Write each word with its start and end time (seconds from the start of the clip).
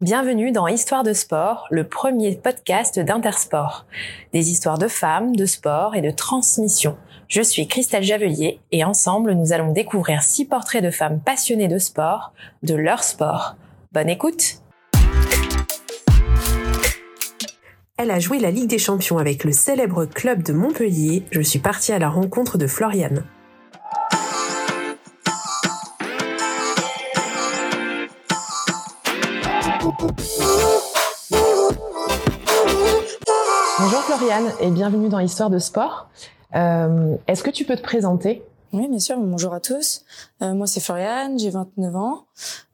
Bienvenue 0.00 0.52
dans 0.52 0.68
Histoire 0.68 1.02
de 1.02 1.12
sport, 1.12 1.66
le 1.70 1.82
premier 1.82 2.36
podcast 2.36 3.00
d'Intersport. 3.00 3.84
Des 4.32 4.52
histoires 4.52 4.78
de 4.78 4.86
femmes, 4.86 5.34
de 5.34 5.44
sport 5.44 5.96
et 5.96 6.02
de 6.02 6.12
transmission. 6.12 6.96
Je 7.26 7.42
suis 7.42 7.66
Christelle 7.66 8.04
Javelier 8.04 8.60
et 8.70 8.84
ensemble 8.84 9.32
nous 9.32 9.52
allons 9.52 9.72
découvrir 9.72 10.22
six 10.22 10.44
portraits 10.44 10.84
de 10.84 10.92
femmes 10.92 11.18
passionnées 11.18 11.66
de 11.66 11.80
sport, 11.80 12.32
de 12.62 12.76
leur 12.76 13.02
sport. 13.02 13.56
Bonne 13.90 14.08
écoute 14.08 14.62
Elle 17.96 18.12
a 18.12 18.20
joué 18.20 18.38
la 18.38 18.52
Ligue 18.52 18.70
des 18.70 18.78
Champions 18.78 19.18
avec 19.18 19.42
le 19.42 19.50
célèbre 19.50 20.04
club 20.04 20.44
de 20.44 20.52
Montpellier. 20.52 21.24
Je 21.32 21.40
suis 21.40 21.58
partie 21.58 21.92
à 21.92 21.98
la 21.98 22.08
rencontre 22.08 22.56
de 22.56 22.68
Floriane. 22.68 23.24
Floriane 34.18 34.50
et 34.60 34.72
bienvenue 34.72 35.08
dans 35.08 35.20
Histoire 35.20 35.48
de 35.48 35.60
sport. 35.60 36.08
Euh, 36.56 37.16
Est-ce 37.28 37.44
que 37.44 37.50
tu 37.50 37.64
peux 37.64 37.76
te 37.76 37.82
présenter? 37.82 38.42
Oui, 38.72 38.88
bien 38.88 38.98
sûr. 38.98 39.16
Bonjour 39.16 39.54
à 39.54 39.60
tous. 39.60 40.04
Euh, 40.42 40.54
moi, 40.54 40.66
c'est 40.66 40.80
Floriane, 40.80 41.38
j'ai 41.38 41.50
29 41.50 41.94
ans. 41.94 42.24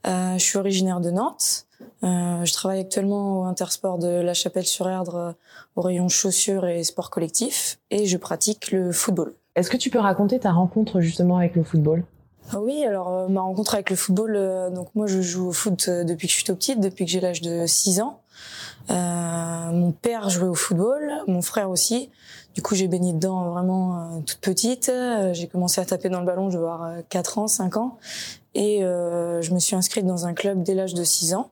Euh, 0.06 0.38
je 0.38 0.42
suis 0.42 0.56
originaire 0.56 1.00
de 1.00 1.10
Nantes. 1.10 1.66
Euh, 2.02 2.46
je 2.46 2.52
travaille 2.54 2.80
actuellement 2.80 3.42
au 3.42 3.44
Intersport 3.44 3.98
de 3.98 4.08
La 4.08 4.32
Chapelle-sur-Erdre 4.32 5.34
au 5.76 5.82
rayon 5.82 6.08
chaussures 6.08 6.64
et 6.64 6.82
sport 6.82 7.10
collectif 7.10 7.78
et 7.90 8.06
je 8.06 8.16
pratique 8.16 8.70
le 8.72 8.90
football. 8.90 9.34
Est-ce 9.54 9.68
que 9.68 9.76
tu 9.76 9.90
peux 9.90 9.98
raconter 9.98 10.38
ta 10.38 10.50
rencontre 10.50 11.02
justement 11.02 11.36
avec 11.36 11.56
le 11.56 11.62
football? 11.62 12.04
Ah 12.52 12.60
Oui, 12.60 12.86
alors 12.86 13.28
ma 13.28 13.42
rencontre 13.42 13.74
avec 13.74 13.90
le 13.90 13.96
football, 13.96 14.72
donc 14.74 14.88
moi 14.94 15.06
je 15.06 15.20
joue 15.20 15.48
au 15.48 15.52
foot 15.52 15.90
depuis 15.90 16.26
que 16.26 16.30
je 16.30 16.36
suis 16.36 16.44
toute 16.44 16.56
petite, 16.56 16.80
depuis 16.80 17.04
que 17.04 17.10
j'ai 17.10 17.20
l'âge 17.20 17.42
de 17.42 17.66
6 17.66 18.00
ans. 18.00 18.20
Euh, 18.90 19.70
mon 19.70 19.92
père 19.92 20.28
jouait 20.28 20.48
au 20.48 20.54
football, 20.54 21.12
mon 21.26 21.42
frère 21.42 21.70
aussi. 21.70 22.10
Du 22.54 22.62
coup, 22.62 22.74
j'ai 22.74 22.86
baigné 22.86 23.12
dedans 23.12 23.50
vraiment 23.50 23.98
euh, 23.98 24.20
toute 24.20 24.38
petite. 24.38 24.88
Euh, 24.88 25.32
J'ai 25.32 25.48
commencé 25.48 25.80
à 25.80 25.84
taper 25.84 26.08
dans 26.08 26.20
le 26.20 26.26
ballon, 26.26 26.50
je 26.50 26.58
vais 26.58 26.64
avoir 26.64 26.84
euh, 26.84 27.00
4 27.08 27.38
ans, 27.38 27.46
5 27.46 27.76
ans. 27.76 27.98
Et 28.54 28.84
euh, 28.84 29.42
je 29.42 29.52
me 29.52 29.58
suis 29.58 29.74
inscrite 29.74 30.06
dans 30.06 30.26
un 30.26 30.34
club 30.34 30.62
dès 30.62 30.74
l'âge 30.74 30.94
de 30.94 31.02
6 31.02 31.34
ans. 31.34 31.50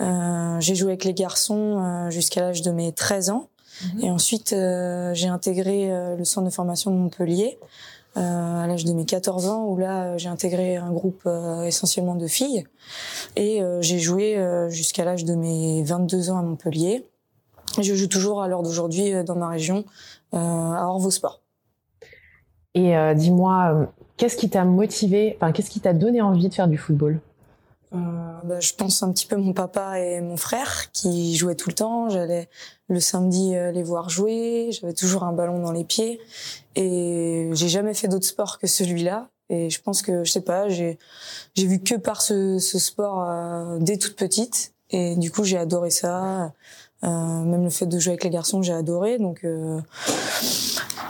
Euh, 0.00 0.60
j'ai 0.60 0.74
joué 0.74 0.90
avec 0.90 1.04
les 1.04 1.14
garçons 1.14 1.80
euh, 1.80 2.10
jusqu'à 2.10 2.40
l'âge 2.40 2.62
de 2.62 2.70
mes 2.72 2.92
13 2.92 3.30
ans. 3.30 3.48
Et 4.00 4.10
ensuite, 4.10 4.52
euh, 4.52 5.12
j'ai 5.14 5.26
intégré 5.26 5.90
le 6.16 6.24
centre 6.24 6.46
de 6.46 6.52
formation 6.52 6.92
de 6.92 6.96
Montpellier 6.96 7.58
à 8.16 8.66
l'âge 8.66 8.84
de 8.84 8.92
mes 8.92 9.04
14 9.04 9.48
ans, 9.48 9.66
où 9.66 9.76
là, 9.76 10.04
euh, 10.04 10.18
j'ai 10.18 10.28
intégré 10.28 10.76
un 10.76 10.92
groupe 10.92 11.22
euh, 11.26 11.62
essentiellement 11.62 12.14
de 12.14 12.26
filles. 12.26 12.64
Et 13.36 13.62
euh, 13.62 13.82
j'ai 13.82 13.98
joué 13.98 14.36
euh, 14.36 14.68
jusqu'à 14.70 15.04
l'âge 15.04 15.24
de 15.24 15.34
mes 15.34 15.82
22 15.82 16.30
ans 16.30 16.38
à 16.38 16.42
Montpellier. 16.42 17.06
Je 17.80 17.94
joue 17.94 18.06
toujours 18.06 18.42
à 18.42 18.48
l'heure 18.48 18.62
d'aujourd'hui 18.62 19.12
euh, 19.12 19.24
dans 19.24 19.36
ma 19.36 19.48
région, 19.48 19.84
euh, 20.34 20.38
à 20.38 20.86
Orvaux 20.86 21.10
Sport. 21.10 21.40
Et 22.74 22.96
euh, 22.96 23.14
dis-moi, 23.14 23.72
euh, 23.72 23.86
qu'est-ce 24.16 24.36
qui 24.36 24.50
t'a 24.50 24.64
motivé, 24.64 25.36
enfin 25.40 25.52
qu'est-ce 25.52 25.70
qui 25.70 25.80
t'a 25.80 25.92
donné 25.92 26.20
envie 26.20 26.48
de 26.48 26.54
faire 26.54 26.68
du 26.68 26.76
football? 26.76 27.14
Euh, 27.14 27.33
bah, 27.94 28.60
je 28.60 28.72
pense 28.74 29.02
un 29.02 29.12
petit 29.12 29.26
peu 29.26 29.36
mon 29.36 29.52
papa 29.52 30.00
et 30.00 30.20
mon 30.20 30.36
frère 30.36 30.90
qui 30.92 31.36
jouaient 31.36 31.54
tout 31.54 31.68
le 31.68 31.74
temps. 31.74 32.08
J'allais 32.08 32.48
le 32.88 33.00
samedi 33.00 33.54
euh, 33.54 33.72
les 33.72 33.82
voir 33.82 34.08
jouer. 34.08 34.70
J'avais 34.72 34.94
toujours 34.94 35.24
un 35.24 35.32
ballon 35.32 35.60
dans 35.60 35.72
les 35.72 35.84
pieds 35.84 36.20
et 36.76 37.50
j'ai 37.52 37.68
jamais 37.68 37.94
fait 37.94 38.08
d'autre 38.08 38.26
sport 38.26 38.58
que 38.58 38.66
celui-là. 38.66 39.28
Et 39.50 39.70
je 39.70 39.80
pense 39.80 40.02
que 40.02 40.24
je 40.24 40.32
sais 40.32 40.40
pas, 40.40 40.68
j'ai 40.68 40.98
j'ai 41.54 41.66
vu 41.66 41.78
que 41.78 41.94
par 41.94 42.22
ce, 42.22 42.58
ce 42.58 42.78
sport 42.78 43.22
euh, 43.22 43.78
dès 43.78 43.98
toute 43.98 44.16
petite 44.16 44.72
et 44.90 45.16
du 45.16 45.30
coup 45.30 45.44
j'ai 45.44 45.58
adoré 45.58 45.90
ça. 45.90 46.52
Euh, 47.04 47.08
même 47.08 47.64
le 47.64 47.70
fait 47.70 47.86
de 47.86 47.98
jouer 47.98 48.12
avec 48.12 48.24
les 48.24 48.30
garçons, 48.30 48.62
j'ai 48.62 48.72
adoré. 48.72 49.18
Donc 49.18 49.44
euh, 49.44 49.80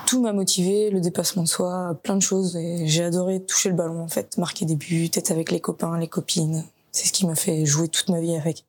tout 0.06 0.20
m'a 0.20 0.32
motivé, 0.32 0.90
le 0.90 1.00
dépassement 1.00 1.44
de 1.44 1.48
soi, 1.48 1.96
plein 2.02 2.16
de 2.16 2.22
choses. 2.22 2.58
J'ai 2.84 3.04
adoré 3.04 3.44
toucher 3.44 3.68
le 3.68 3.76
ballon 3.76 4.02
en 4.02 4.08
fait, 4.08 4.36
marquer 4.36 4.64
des 4.64 4.76
buts, 4.76 5.10
être 5.14 5.30
avec 5.30 5.50
les 5.50 5.60
copains, 5.60 5.98
les 5.98 6.08
copines. 6.08 6.64
C'est 6.94 7.08
ce 7.08 7.12
qui 7.12 7.26
m'a 7.26 7.34
fait 7.34 7.66
jouer 7.66 7.88
toute 7.88 8.08
ma 8.08 8.20
vie 8.20 8.36
avec. 8.36 8.64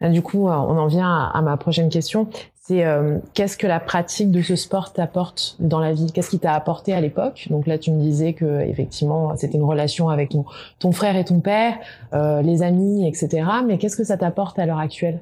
Du 0.00 0.22
coup, 0.22 0.48
euh, 0.48 0.52
on 0.52 0.78
en 0.78 0.86
vient 0.86 1.08
à, 1.08 1.30
à 1.34 1.42
ma 1.42 1.56
prochaine 1.56 1.90
question. 1.90 2.28
C'est 2.62 2.84
euh, 2.84 3.18
qu'est-ce 3.34 3.56
que 3.56 3.66
la 3.66 3.80
pratique 3.80 4.30
de 4.30 4.40
ce 4.42 4.56
sport 4.56 4.92
t'apporte 4.92 5.56
dans 5.58 5.78
la 5.78 5.92
vie? 5.92 6.10
Qu'est-ce 6.12 6.30
qui 6.30 6.38
t'a 6.38 6.54
apporté 6.54 6.94
à 6.94 7.00
l'époque? 7.00 7.48
Donc 7.50 7.66
là, 7.66 7.78
tu 7.78 7.90
me 7.90 8.00
disais 8.00 8.32
que 8.32 8.60
effectivement, 8.60 9.36
c'était 9.36 9.58
une 9.58 9.64
relation 9.64 10.08
avec 10.08 10.30
ton, 10.30 10.44
ton 10.78 10.92
frère 10.92 11.16
et 11.16 11.24
ton 11.24 11.40
père, 11.40 11.78
euh, 12.14 12.40
les 12.42 12.62
amis, 12.62 13.06
etc. 13.06 13.46
Mais 13.66 13.76
qu'est-ce 13.78 13.96
que 13.96 14.04
ça 14.04 14.16
t'apporte 14.16 14.58
à 14.58 14.66
l'heure 14.66 14.78
actuelle? 14.78 15.20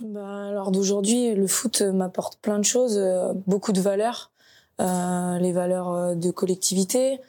Ben, 0.00 0.48
alors 0.48 0.70
d'aujourd'hui, 0.70 1.34
le 1.34 1.46
foot 1.46 1.82
m'apporte 1.82 2.38
plein 2.40 2.58
de 2.58 2.64
choses, 2.64 2.98
euh, 2.98 3.32
beaucoup 3.46 3.72
de 3.72 3.80
valeurs, 3.80 4.32
euh, 4.80 5.38
les 5.38 5.52
valeurs 5.52 6.16
de 6.16 6.30
collectivité, 6.30 7.20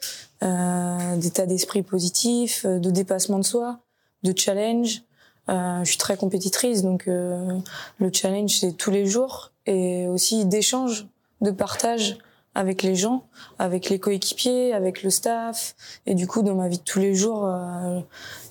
euh, 0.43 1.15
d'état 1.17 1.45
d'esprit 1.45 1.83
positif, 1.83 2.65
de 2.65 2.89
dépassement 2.89 3.37
de 3.37 3.45
soi, 3.45 3.79
de 4.25 4.37
challenge. 4.37 5.03
Euh, 5.47 5.79
je 5.83 5.89
suis 5.89 5.97
très 5.97 6.17
compétitrice, 6.17 6.81
donc 6.81 7.07
euh, 7.07 7.59
le 7.99 8.11
challenge 8.11 8.59
c'est 8.59 8.73
tous 8.73 8.89
les 8.89 9.05
jours 9.05 9.51
et 9.67 10.07
aussi 10.07 10.45
d'échange, 10.45 11.07
de 11.41 11.51
partage 11.51 12.17
avec 12.55 12.81
les 12.83 12.95
gens, 12.95 13.27
avec 13.59 13.89
les 13.89 13.99
coéquipiers, 13.99 14.73
avec 14.73 15.03
le 15.03 15.09
staff 15.09 15.75
et 16.07 16.15
du 16.15 16.25
coup 16.25 16.41
dans 16.41 16.55
ma 16.55 16.67
vie 16.67 16.79
de 16.79 16.83
tous 16.83 16.99
les 16.99 17.13
jours, 17.13 17.45
euh, 17.45 17.99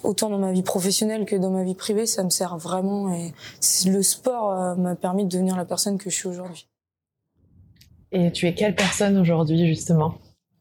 autant 0.04 0.30
dans 0.30 0.38
ma 0.38 0.52
vie 0.52 0.62
professionnelle 0.62 1.24
que 1.24 1.34
dans 1.34 1.50
ma 1.50 1.64
vie 1.64 1.74
privée, 1.74 2.06
ça 2.06 2.22
me 2.22 2.30
sert 2.30 2.56
vraiment 2.58 3.12
et 3.12 3.34
le 3.86 4.02
sport 4.02 4.76
m'a 4.76 4.94
permis 4.94 5.24
de 5.24 5.30
devenir 5.30 5.56
la 5.56 5.64
personne 5.64 5.98
que 5.98 6.10
je 6.10 6.14
suis 6.14 6.28
aujourd'hui. 6.28 6.68
Et 8.12 8.30
tu 8.30 8.46
es 8.46 8.54
quelle 8.54 8.76
personne 8.76 9.16
aujourd'hui, 9.18 9.66
justement? 9.66 10.14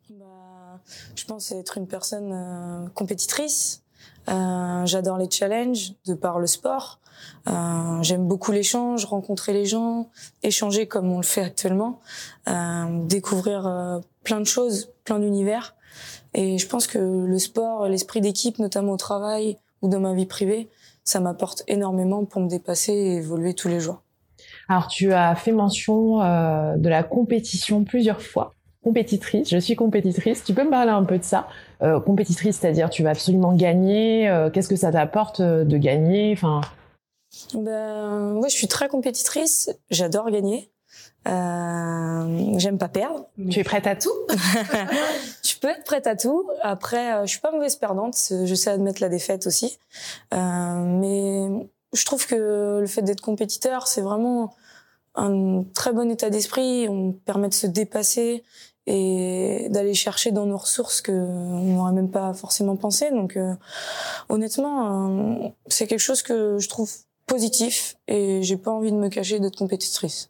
Bah, 0.09 0.79
je 1.15 1.25
pense 1.25 1.51
être 1.51 1.77
une 1.77 1.85
personne 1.85 2.89
compétitrice. 2.95 3.82
Euh, 4.29 4.85
J'adore 4.85 5.17
les 5.17 5.29
challenges 5.29 5.93
de 6.05 6.13
par 6.13 6.39
le 6.39 6.47
sport. 6.47 6.99
Euh, 7.47 8.01
J'aime 8.01 8.27
beaucoup 8.27 8.51
l'échange, 8.51 9.05
rencontrer 9.05 9.53
les 9.53 9.65
gens, 9.65 10.09
échanger 10.43 10.87
comme 10.87 11.11
on 11.11 11.17
le 11.17 11.23
fait 11.23 11.41
actuellement, 11.43 11.99
euh, 12.47 13.05
découvrir 13.05 14.01
plein 14.23 14.39
de 14.39 14.45
choses, 14.45 14.89
plein 15.03 15.19
d'univers. 15.19 15.75
Et 16.33 16.57
je 16.57 16.67
pense 16.67 16.87
que 16.87 16.97
le 16.97 17.39
sport, 17.39 17.87
l'esprit 17.87 18.21
d'équipe, 18.21 18.59
notamment 18.59 18.93
au 18.93 18.97
travail 18.97 19.57
ou 19.81 19.87
dans 19.87 19.99
ma 19.99 20.13
vie 20.13 20.25
privée, 20.25 20.69
ça 21.03 21.19
m'apporte 21.19 21.63
énormément 21.67 22.25
pour 22.25 22.41
me 22.41 22.49
dépasser 22.49 22.93
et 22.93 23.15
évoluer 23.15 23.53
tous 23.53 23.67
les 23.67 23.79
jours. 23.79 24.01
Alors, 24.69 24.87
tu 24.87 25.13
as 25.13 25.35
fait 25.35 25.51
mention 25.51 26.19
de 26.19 26.89
la 26.89 27.03
compétition 27.03 27.83
plusieurs 27.83 28.21
fois. 28.21 28.53
Compétitrice, 28.83 29.49
je 29.49 29.57
suis 29.57 29.75
compétitrice. 29.75 30.43
Tu 30.43 30.53
peux 30.53 30.63
me 30.63 30.69
parler 30.69 30.91
un 30.91 31.03
peu 31.03 31.17
de 31.17 31.23
ça? 31.23 31.47
Euh, 31.81 31.99
Compétitrice, 32.01 32.57
c'est-à-dire 32.59 32.89
tu 32.89 33.01
vas 33.03 33.11
absolument 33.11 33.53
gagner. 33.53 34.29
euh, 34.29 34.49
Qu'est-ce 34.49 34.67
que 34.69 34.75
ça 34.75 34.91
t'apporte 34.91 35.39
euh, 35.39 35.63
de 35.63 35.77
gagner? 35.77 36.33
Enfin, 36.33 36.61
Ben, 37.53 38.33
ouais, 38.35 38.49
je 38.49 38.55
suis 38.55 38.67
très 38.67 38.89
compétitrice. 38.89 39.69
J'adore 39.89 40.29
gagner. 40.31 40.69
Euh, 41.27 42.53
J'aime 42.57 42.77
pas 42.77 42.89
perdre. 42.89 43.27
tu 43.49 43.59
es 43.59 43.63
prête 43.63 43.87
à 43.87 43.95
tout? 43.95 44.11
Je 45.43 45.57
peux 45.59 45.69
être 45.69 45.85
prête 45.85 46.07
à 46.07 46.15
tout. 46.17 46.49
Après, 46.61 47.21
je 47.25 47.29
suis 47.31 47.39
pas 47.39 47.51
mauvaise 47.51 47.77
perdante. 47.77 48.15
Je 48.29 48.53
sais 48.53 48.69
admettre 48.69 49.01
la 49.01 49.07
défaite 49.07 49.47
aussi. 49.47 49.79
Mais 50.33 51.47
je 51.93 52.05
trouve 52.05 52.27
que 52.27 52.79
le 52.81 52.87
fait 52.87 53.01
d'être 53.01 53.21
compétiteur, 53.21 53.87
c'est 53.87 54.01
vraiment 54.01 54.53
un 55.15 55.63
très 55.73 55.93
bon 55.93 56.09
état 56.11 56.29
d'esprit. 56.29 56.87
On 56.89 57.13
permet 57.13 57.47
de 57.47 57.53
se 57.53 57.67
dépasser 57.67 58.43
et 58.85 59.67
d'aller 59.69 59.93
chercher 59.93 60.31
dans 60.31 60.45
nos 60.45 60.57
ressources 60.57 61.01
que 61.01 61.11
on 61.11 61.75
n'aurait 61.75 61.93
même 61.93 62.11
pas 62.11 62.33
forcément 62.33 62.75
pensé. 62.75 63.11
Donc, 63.11 63.37
euh, 63.37 63.53
honnêtement, 64.29 65.07
euh, 65.45 65.49
c'est 65.67 65.87
quelque 65.87 65.99
chose 65.99 66.21
que 66.21 66.57
je 66.59 66.67
trouve 66.67 66.91
positif 67.25 67.95
et 68.07 68.43
j'ai 68.43 68.57
pas 68.57 68.71
envie 68.71 68.91
de 68.91 68.97
me 68.97 69.09
cacher 69.09 69.39
d'être 69.39 69.57
compétitrice. 69.57 70.29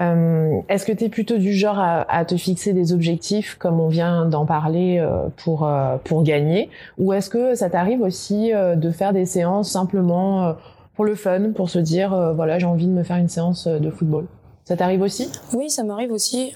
Euh, 0.00 0.62
Est-ce 0.70 0.86
que 0.86 0.92
tu 0.92 1.04
es 1.04 1.08
plutôt 1.10 1.36
du 1.36 1.52
genre 1.52 1.78
à, 1.78 2.10
à 2.10 2.24
te 2.24 2.34
fixer 2.38 2.72
des 2.72 2.94
objectifs, 2.94 3.56
comme 3.56 3.80
on 3.80 3.88
vient 3.88 4.24
d'en 4.24 4.46
parler, 4.46 4.98
euh, 4.98 5.28
pour, 5.44 5.66
euh, 5.66 5.98
pour 6.02 6.22
gagner? 6.22 6.70
Ou 6.96 7.12
est-ce 7.12 7.28
que 7.28 7.54
ça 7.54 7.68
t'arrive 7.68 8.00
aussi 8.00 8.50
de 8.52 8.90
faire 8.90 9.12
des 9.12 9.26
séances 9.26 9.70
simplement 9.70 10.56
pour 10.94 11.04
le 11.04 11.14
fun, 11.14 11.52
pour 11.52 11.68
se 11.68 11.78
dire, 11.78 12.32
voilà, 12.34 12.58
j'ai 12.58 12.64
envie 12.64 12.86
de 12.86 12.92
me 12.92 13.02
faire 13.02 13.18
une 13.18 13.28
séance 13.28 13.66
de 13.66 13.90
football? 13.90 14.26
Ça 14.64 14.76
t'arrive 14.76 15.02
aussi? 15.02 15.30
Oui, 15.52 15.68
ça 15.68 15.82
m'arrive 15.82 16.12
aussi. 16.12 16.54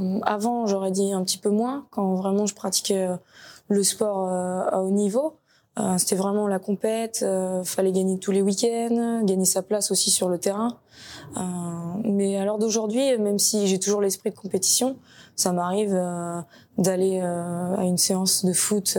Euh, 0.00 0.20
avant, 0.22 0.66
j'aurais 0.66 0.90
dit 0.90 1.12
un 1.12 1.22
petit 1.24 1.38
peu 1.38 1.50
moins, 1.50 1.86
quand 1.90 2.14
vraiment 2.14 2.46
je 2.46 2.54
pratiquais 2.54 3.06
euh, 3.06 3.16
le 3.68 3.82
sport 3.82 4.28
euh, 4.28 4.64
à 4.70 4.82
haut 4.82 4.90
niveau. 4.90 5.38
C'était 5.96 6.16
vraiment 6.16 6.48
la 6.48 6.58
compète, 6.58 7.24
fallait 7.64 7.92
gagner 7.92 8.18
tous 8.18 8.30
les 8.30 8.42
week-ends, 8.42 9.22
gagner 9.24 9.46
sa 9.46 9.62
place 9.62 9.90
aussi 9.90 10.10
sur 10.10 10.28
le 10.28 10.36
terrain. 10.36 10.76
Mais 12.04 12.36
à 12.36 12.44
l'heure 12.44 12.58
d'aujourd'hui, 12.58 13.16
même 13.16 13.38
si 13.38 13.66
j'ai 13.66 13.78
toujours 13.78 14.02
l'esprit 14.02 14.28
de 14.28 14.36
compétition, 14.36 14.98
ça 15.34 15.50
m'arrive 15.52 15.98
d'aller 16.76 17.20
à 17.22 17.84
une 17.84 17.96
séance 17.96 18.44
de 18.44 18.52
foot 18.52 18.98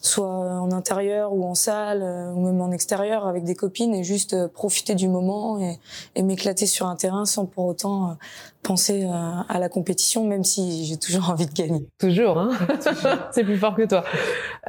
soit 0.00 0.26
en 0.28 0.70
intérieur 0.70 1.32
ou 1.32 1.44
en 1.44 1.54
salle 1.54 2.02
ou 2.02 2.40
même 2.40 2.60
en 2.60 2.70
extérieur 2.70 3.26
avec 3.26 3.44
des 3.44 3.54
copines 3.54 3.94
et 3.94 4.04
juste 4.04 4.46
profiter 4.48 4.94
du 4.94 5.08
moment 5.08 5.58
et, 5.58 5.78
et 6.14 6.22
m'éclater 6.22 6.66
sur 6.66 6.86
un 6.86 6.96
terrain 6.96 7.24
sans 7.24 7.46
pour 7.46 7.66
autant 7.66 8.16
penser 8.62 9.08
à 9.48 9.58
la 9.58 9.68
compétition, 9.68 10.24
même 10.24 10.44
si 10.44 10.84
j'ai 10.84 10.96
toujours 10.96 11.30
envie 11.30 11.46
de 11.46 11.52
gagner. 11.52 11.88
Toujours, 11.98 12.38
hein 12.38 12.50
C'est 13.32 13.44
plus 13.44 13.56
fort 13.58 13.74
que 13.74 13.82
toi. 13.86 14.04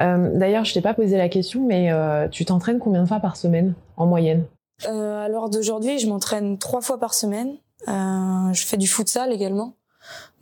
Euh, 0.00 0.30
D'ailleurs, 0.38 0.64
je 0.64 0.74
t'ai 0.74 0.80
pas 0.80 0.94
posé 0.94 1.16
la 1.16 1.28
question, 1.28 1.64
mais 1.64 1.92
euh, 1.92 2.28
tu 2.28 2.44
t'entraînes 2.44 2.78
combien 2.78 3.02
de 3.02 3.08
fois 3.08 3.20
par 3.20 3.36
semaine 3.36 3.74
en 3.96 4.06
moyenne? 4.06 4.44
Euh, 4.86 5.24
À 5.24 5.28
l'heure 5.28 5.50
d'aujourd'hui, 5.50 5.98
je 5.98 6.08
m'entraîne 6.08 6.58
trois 6.58 6.80
fois 6.80 6.98
par 6.98 7.14
semaine. 7.14 7.56
Euh, 7.88 8.52
je 8.52 8.66
fais 8.66 8.76
du 8.76 8.86
futsal 8.86 9.32
également. 9.32 9.74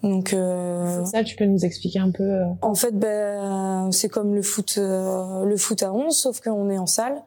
Donc 0.03 0.33
euh, 0.33 1.05
ça, 1.07 1.25
tu 1.25 1.35
peux 1.35 1.45
nous 1.45 1.65
expliquer 1.65 1.99
un 1.99 2.11
peu. 2.11 2.23
Euh 2.23 2.45
en 2.63 2.75
fait, 2.75 2.97
ben, 2.97 3.91
c'est 3.91 4.09
comme 4.09 4.35
le 4.35 4.43
foot, 4.43 4.77
euh, 4.79 5.45
le 5.45 5.57
foot 5.57 5.83
à 5.83 5.93
11, 5.93 6.17
sauf 6.17 6.41
qu'on 6.41 6.71
est 6.71 6.79
en 6.79 6.87
salle. 6.87 7.23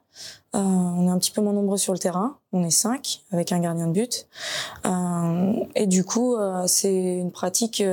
Euh, 0.55 0.59
on 0.59 1.07
est 1.07 1.09
un 1.09 1.17
petit 1.17 1.31
peu 1.31 1.41
moins 1.41 1.53
nombreux 1.53 1.77
sur 1.77 1.91
le 1.91 1.99
terrain. 1.99 2.37
On 2.53 2.63
est 2.63 2.71
cinq 2.71 3.23
avec 3.31 3.51
un 3.51 3.59
gardien 3.59 3.87
de 3.87 3.91
but. 3.91 4.27
Euh, 4.85 5.53
et 5.75 5.85
du 5.85 6.03
coup, 6.05 6.35
c'est 6.67 7.17
une 7.17 7.31
pratique 7.31 7.83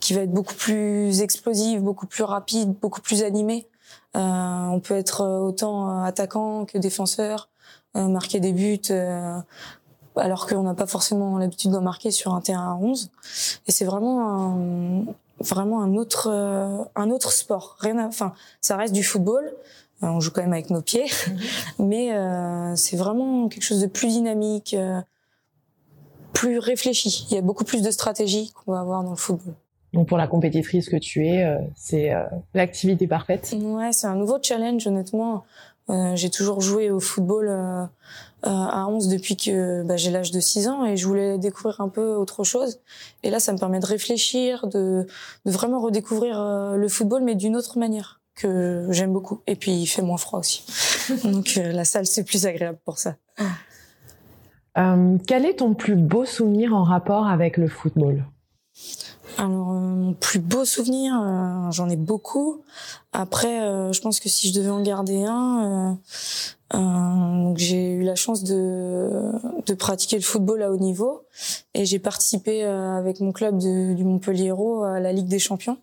qui 0.00 0.14
va 0.14 0.20
être 0.20 0.32
beaucoup 0.32 0.54
plus 0.54 1.20
explosive, 1.20 1.82
beaucoup 1.82 2.06
plus 2.06 2.24
rapide, 2.24 2.74
beaucoup 2.80 3.00
plus 3.00 3.22
animée. 3.22 3.68
on 4.14 4.80
peut 4.82 4.96
être 4.96 5.24
autant 5.24 6.02
attaquant 6.02 6.64
que 6.64 6.78
défenseur, 6.78 7.48
marquer 7.94 8.40
des 8.40 8.52
buts 8.52 8.92
alors 10.16 10.46
qu'on 10.46 10.62
n'a 10.62 10.74
pas 10.74 10.86
forcément 10.86 11.38
l'habitude 11.38 11.70
d'en 11.70 11.82
marquer 11.82 12.10
sur 12.10 12.34
un 12.34 12.40
terrain 12.40 12.72
à 12.72 12.74
11. 12.74 13.10
Et 13.66 13.72
c'est 13.72 13.84
vraiment 13.84 14.54
un, 14.54 15.04
vraiment 15.40 15.82
un 15.82 15.94
autre 15.94 16.28
euh, 16.30 16.78
un 16.94 17.10
autre 17.10 17.32
sport. 17.32 17.76
Rien, 17.80 18.06
enfin, 18.06 18.32
ça 18.60 18.76
reste 18.76 18.94
du 18.94 19.02
football. 19.02 19.52
Euh, 20.02 20.08
on 20.08 20.20
joue 20.20 20.30
quand 20.30 20.42
même 20.42 20.52
avec 20.52 20.70
nos 20.70 20.82
pieds, 20.82 21.06
mais 21.78 22.12
euh, 22.12 22.76
c'est 22.76 22.96
vraiment 22.96 23.48
quelque 23.48 23.62
chose 23.62 23.80
de 23.80 23.86
plus 23.86 24.08
dynamique, 24.08 24.74
euh, 24.74 25.00
plus 26.32 26.58
réfléchi. 26.58 27.26
Il 27.30 27.34
y 27.34 27.38
a 27.38 27.42
beaucoup 27.42 27.64
plus 27.64 27.82
de 27.82 27.90
stratégie 27.90 28.52
qu'on 28.52 28.72
va 28.72 28.80
avoir 28.80 29.02
dans 29.02 29.10
le 29.10 29.16
football. 29.16 29.54
Donc 29.94 30.08
pour 30.08 30.18
la 30.18 30.26
compétitrice 30.26 30.90
que 30.90 30.96
tu 30.96 31.26
es, 31.26 31.46
c'est 31.74 32.10
l'activité 32.52 33.06
parfaite. 33.06 33.56
Ouais, 33.58 33.92
c'est 33.92 34.06
un 34.06 34.16
nouveau 34.16 34.36
challenge 34.42 34.86
honnêtement. 34.86 35.44
J'ai 35.88 36.30
toujours 36.30 36.60
joué 36.60 36.90
au 36.90 37.00
football 37.00 37.48
euh, 38.46 38.48
à 38.48 38.86
11 38.86 39.08
depuis 39.08 39.36
que 39.36 39.82
bah, 39.82 39.96
j'ai 39.96 40.10
l'âge 40.10 40.30
de 40.30 40.40
6 40.40 40.68
ans 40.68 40.84
et 40.84 40.96
je 40.96 41.06
voulais 41.06 41.38
découvrir 41.38 41.80
un 41.80 41.88
peu 41.88 42.14
autre 42.14 42.44
chose. 42.44 42.80
Et 43.22 43.30
là, 43.30 43.40
ça 43.40 43.52
me 43.52 43.58
permet 43.58 43.80
de 43.80 43.86
réfléchir, 43.86 44.68
de, 44.68 45.06
de 45.44 45.50
vraiment 45.50 45.80
redécouvrir 45.80 46.40
euh, 46.40 46.76
le 46.76 46.88
football, 46.88 47.22
mais 47.24 47.34
d'une 47.34 47.56
autre 47.56 47.78
manière 47.78 48.20
que 48.34 48.86
j'aime 48.90 49.12
beaucoup. 49.12 49.40
Et 49.46 49.56
puis, 49.56 49.72
il 49.72 49.86
fait 49.86 50.02
moins 50.02 50.18
froid 50.18 50.38
aussi. 50.38 50.64
Donc, 51.24 51.54
euh, 51.56 51.72
la 51.72 51.84
salle, 51.84 52.06
c'est 52.06 52.24
plus 52.24 52.46
agréable 52.46 52.78
pour 52.84 52.98
ça. 52.98 53.16
Euh, 54.78 55.16
quel 55.26 55.46
est 55.46 55.54
ton 55.54 55.74
plus 55.74 55.96
beau 55.96 56.24
souvenir 56.24 56.74
en 56.74 56.84
rapport 56.84 57.26
avec 57.26 57.56
le 57.56 57.66
football? 57.66 58.26
Mon 59.96 60.12
plus 60.12 60.38
beau 60.38 60.64
souvenir, 60.64 61.14
j'en 61.70 61.88
ai 61.88 61.96
beaucoup. 61.96 62.62
Après, 63.12 63.92
je 63.92 64.00
pense 64.00 64.20
que 64.20 64.28
si 64.28 64.48
je 64.48 64.54
devais 64.54 64.70
en 64.70 64.82
garder 64.82 65.24
un, 65.24 65.98
euh, 66.74 67.54
j'ai 67.56 67.92
eu 67.92 68.02
la 68.02 68.16
chance 68.16 68.42
de, 68.42 69.32
pratiquer 69.78 70.16
le 70.16 70.22
football 70.22 70.62
à 70.62 70.72
haut 70.72 70.78
niveau 70.78 71.26
et 71.74 71.84
j'ai 71.84 71.98
participé 71.98 72.64
euh, 72.64 72.98
avec 72.98 73.20
mon 73.20 73.32
club 73.32 73.58
du 73.58 74.04
Montpellier 74.04 74.52
à 74.84 75.00
la 75.00 75.12
Ligue 75.12 75.28
des 75.28 75.38
Champions. 75.38 75.78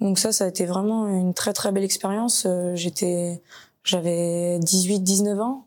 Donc 0.00 0.18
ça, 0.18 0.32
ça 0.32 0.44
a 0.44 0.48
été 0.48 0.64
vraiment 0.64 1.06
une 1.08 1.34
très 1.34 1.52
très 1.52 1.72
belle 1.72 1.84
expérience. 1.84 2.44
Euh, 2.46 2.74
j'avais 3.84 4.58
18-19 4.58 5.40
ans 5.40 5.66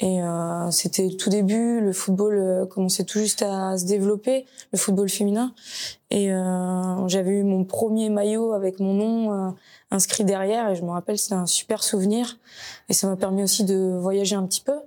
et 0.00 0.22
euh, 0.22 0.70
c'était 0.70 1.08
tout 1.10 1.28
début. 1.30 1.80
Le 1.80 1.92
football 1.92 2.68
commençait 2.70 3.04
tout 3.04 3.18
juste 3.18 3.42
à 3.42 3.76
se 3.78 3.84
développer, 3.84 4.46
le 4.72 4.78
football 4.78 5.08
féminin. 5.08 5.54
Et 6.10 6.32
euh, 6.32 7.08
j'avais 7.08 7.32
eu 7.32 7.42
mon 7.42 7.64
premier 7.64 8.08
maillot 8.10 8.52
avec 8.52 8.80
mon 8.80 8.94
nom 8.94 9.54
inscrit 9.90 10.24
derrière 10.24 10.68
et 10.70 10.76
je 10.76 10.82
me 10.82 10.90
rappelle 10.90 11.18
c'était 11.18 11.34
un 11.34 11.46
super 11.46 11.82
souvenir 11.82 12.38
et 12.88 12.92
ça 12.92 13.08
m'a 13.08 13.16
permis 13.16 13.42
aussi 13.42 13.64
de 13.64 13.96
voyager 13.98 14.36
un 14.36 14.46
petit 14.46 14.60
peu. 14.60 14.78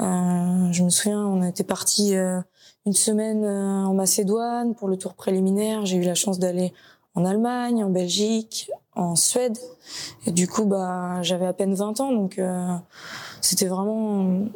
Euh, 0.00 0.72
je 0.72 0.82
me 0.82 0.88
souviens, 0.88 1.20
on 1.20 1.42
était 1.42 1.64
parti 1.64 2.16
euh, 2.16 2.40
une 2.86 2.94
semaine 2.94 3.44
euh, 3.44 3.84
en 3.84 3.92
Macédoine 3.92 4.74
pour 4.74 4.88
le 4.88 4.96
tour 4.96 5.14
préliminaire. 5.14 5.84
J'ai 5.84 5.98
eu 5.98 6.02
la 6.02 6.14
chance 6.14 6.38
d'aller 6.38 6.72
en 7.14 7.24
Allemagne, 7.24 7.84
en 7.84 7.90
Belgique, 7.90 8.70
en 8.94 9.16
Suède. 9.16 9.58
Et 10.26 10.32
du 10.32 10.46
coup, 10.46 10.64
bah, 10.66 11.22
j'avais 11.22 11.46
à 11.46 11.52
peine 11.52 11.74
20 11.74 12.00
ans, 12.00 12.12
donc 12.12 12.38
euh, 12.38 12.74
c'était 13.40 13.66
vraiment 13.66 14.46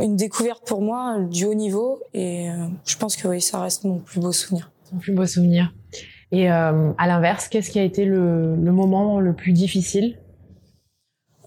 une 0.00 0.16
découverte 0.16 0.66
pour 0.66 0.82
moi 0.82 1.18
du 1.20 1.44
haut 1.44 1.54
niveau. 1.54 2.00
Et 2.14 2.48
je 2.84 2.96
pense 2.96 3.16
que 3.16 3.26
oui, 3.26 3.40
ça 3.40 3.60
reste 3.60 3.84
mon 3.84 3.98
plus 3.98 4.20
beau 4.20 4.32
souvenir. 4.32 4.70
Mon 4.92 4.98
plus 4.98 5.12
beau 5.12 5.26
souvenir. 5.26 5.72
Et 6.30 6.50
euh, 6.50 6.92
à 6.98 7.06
l'inverse, 7.06 7.48
qu'est-ce 7.48 7.70
qui 7.70 7.78
a 7.78 7.82
été 7.82 8.04
le, 8.04 8.54
le, 8.54 8.72
moment 8.72 9.18
le 9.18 9.32
plus 9.32 9.52
difficile? 9.52 10.18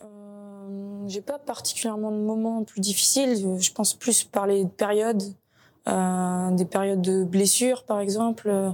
Euh, 0.04 1.08
J'ai 1.08 1.22
pas 1.22 1.38
particulièrement 1.38 2.12
de 2.12 2.18
moment 2.18 2.64
plus 2.64 2.82
difficile. 2.82 3.36
Je 3.60 3.72
pense 3.72 3.94
plus 3.94 4.24
par 4.24 4.48
les 4.48 4.66
périodes, 4.66 5.22
euh, 5.88 6.52
des 6.52 6.66
périodes 6.66 7.02
de 7.02 7.24
blessures, 7.24 7.84
par 7.84 8.00
exemple. 8.00 8.50
Euh, 8.50 8.72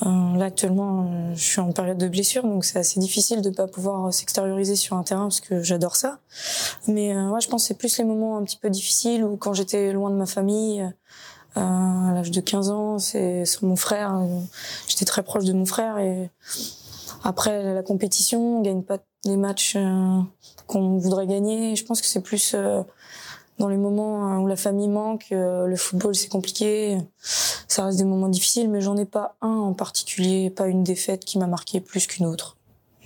là 0.00 0.46
actuellement, 0.46 1.34
je 1.34 1.42
suis 1.42 1.60
en 1.60 1.72
période 1.72 1.98
de 1.98 2.08
blessure, 2.08 2.42
donc 2.42 2.64
c'est 2.64 2.78
assez 2.78 2.98
difficile 2.98 3.42
de 3.42 3.50
pas 3.50 3.68
pouvoir 3.68 4.12
s'extérioriser 4.12 4.76
sur 4.76 4.96
un 4.96 5.02
terrain 5.02 5.24
parce 5.24 5.40
que 5.40 5.62
j'adore 5.62 5.96
ça. 5.96 6.18
Mais 6.88 7.14
euh, 7.14 7.28
ouais, 7.30 7.40
je 7.40 7.48
pense 7.48 7.62
que 7.62 7.68
c'est 7.68 7.78
plus 7.78 7.96
les 7.98 8.04
moments 8.04 8.38
un 8.38 8.42
petit 8.42 8.56
peu 8.58 8.70
difficiles 8.70 9.24
ou 9.24 9.36
quand 9.36 9.54
j'étais 9.54 9.92
loin 9.92 10.10
de 10.10 10.16
ma 10.16 10.26
famille. 10.26 10.88
Euh, 11.58 11.60
à 11.60 12.12
l'âge 12.14 12.30
de 12.30 12.40
15 12.40 12.70
ans, 12.70 12.98
c'est 12.98 13.44
mon 13.60 13.76
frère. 13.76 14.18
J'étais 14.88 15.04
très 15.04 15.22
proche 15.22 15.44
de 15.44 15.52
mon 15.52 15.66
frère 15.66 15.98
et 15.98 16.30
après 17.24 17.74
la 17.74 17.82
compétition, 17.82 18.58
on 18.58 18.62
gagne 18.62 18.82
pas 18.82 18.98
les 19.24 19.36
matchs 19.36 19.74
euh, 19.76 20.20
qu'on 20.66 20.98
voudrait 20.98 21.26
gagner. 21.26 21.76
Je 21.76 21.84
pense 21.84 22.00
que 22.00 22.06
c'est 22.06 22.22
plus 22.22 22.54
euh, 22.54 22.82
dans 23.62 23.68
les 23.68 23.76
moments 23.76 24.38
où 24.40 24.48
la 24.48 24.56
famille 24.56 24.88
manque, 24.88 25.26
le 25.30 25.76
football 25.76 26.14
c'est 26.16 26.28
compliqué. 26.28 26.98
Ça 27.18 27.86
reste 27.86 27.98
des 27.98 28.04
moments 28.04 28.28
difficiles, 28.28 28.68
mais 28.68 28.80
j'en 28.80 28.96
ai 28.96 29.04
pas 29.04 29.36
un 29.40 29.56
en 29.56 29.72
particulier, 29.72 30.50
pas 30.50 30.66
une 30.66 30.82
défaite 30.82 31.24
qui 31.24 31.38
m'a 31.38 31.46
marqué 31.46 31.80
plus 31.80 32.08
qu'une 32.08 32.26
autre. 32.26 32.56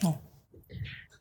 Non. 0.03 0.15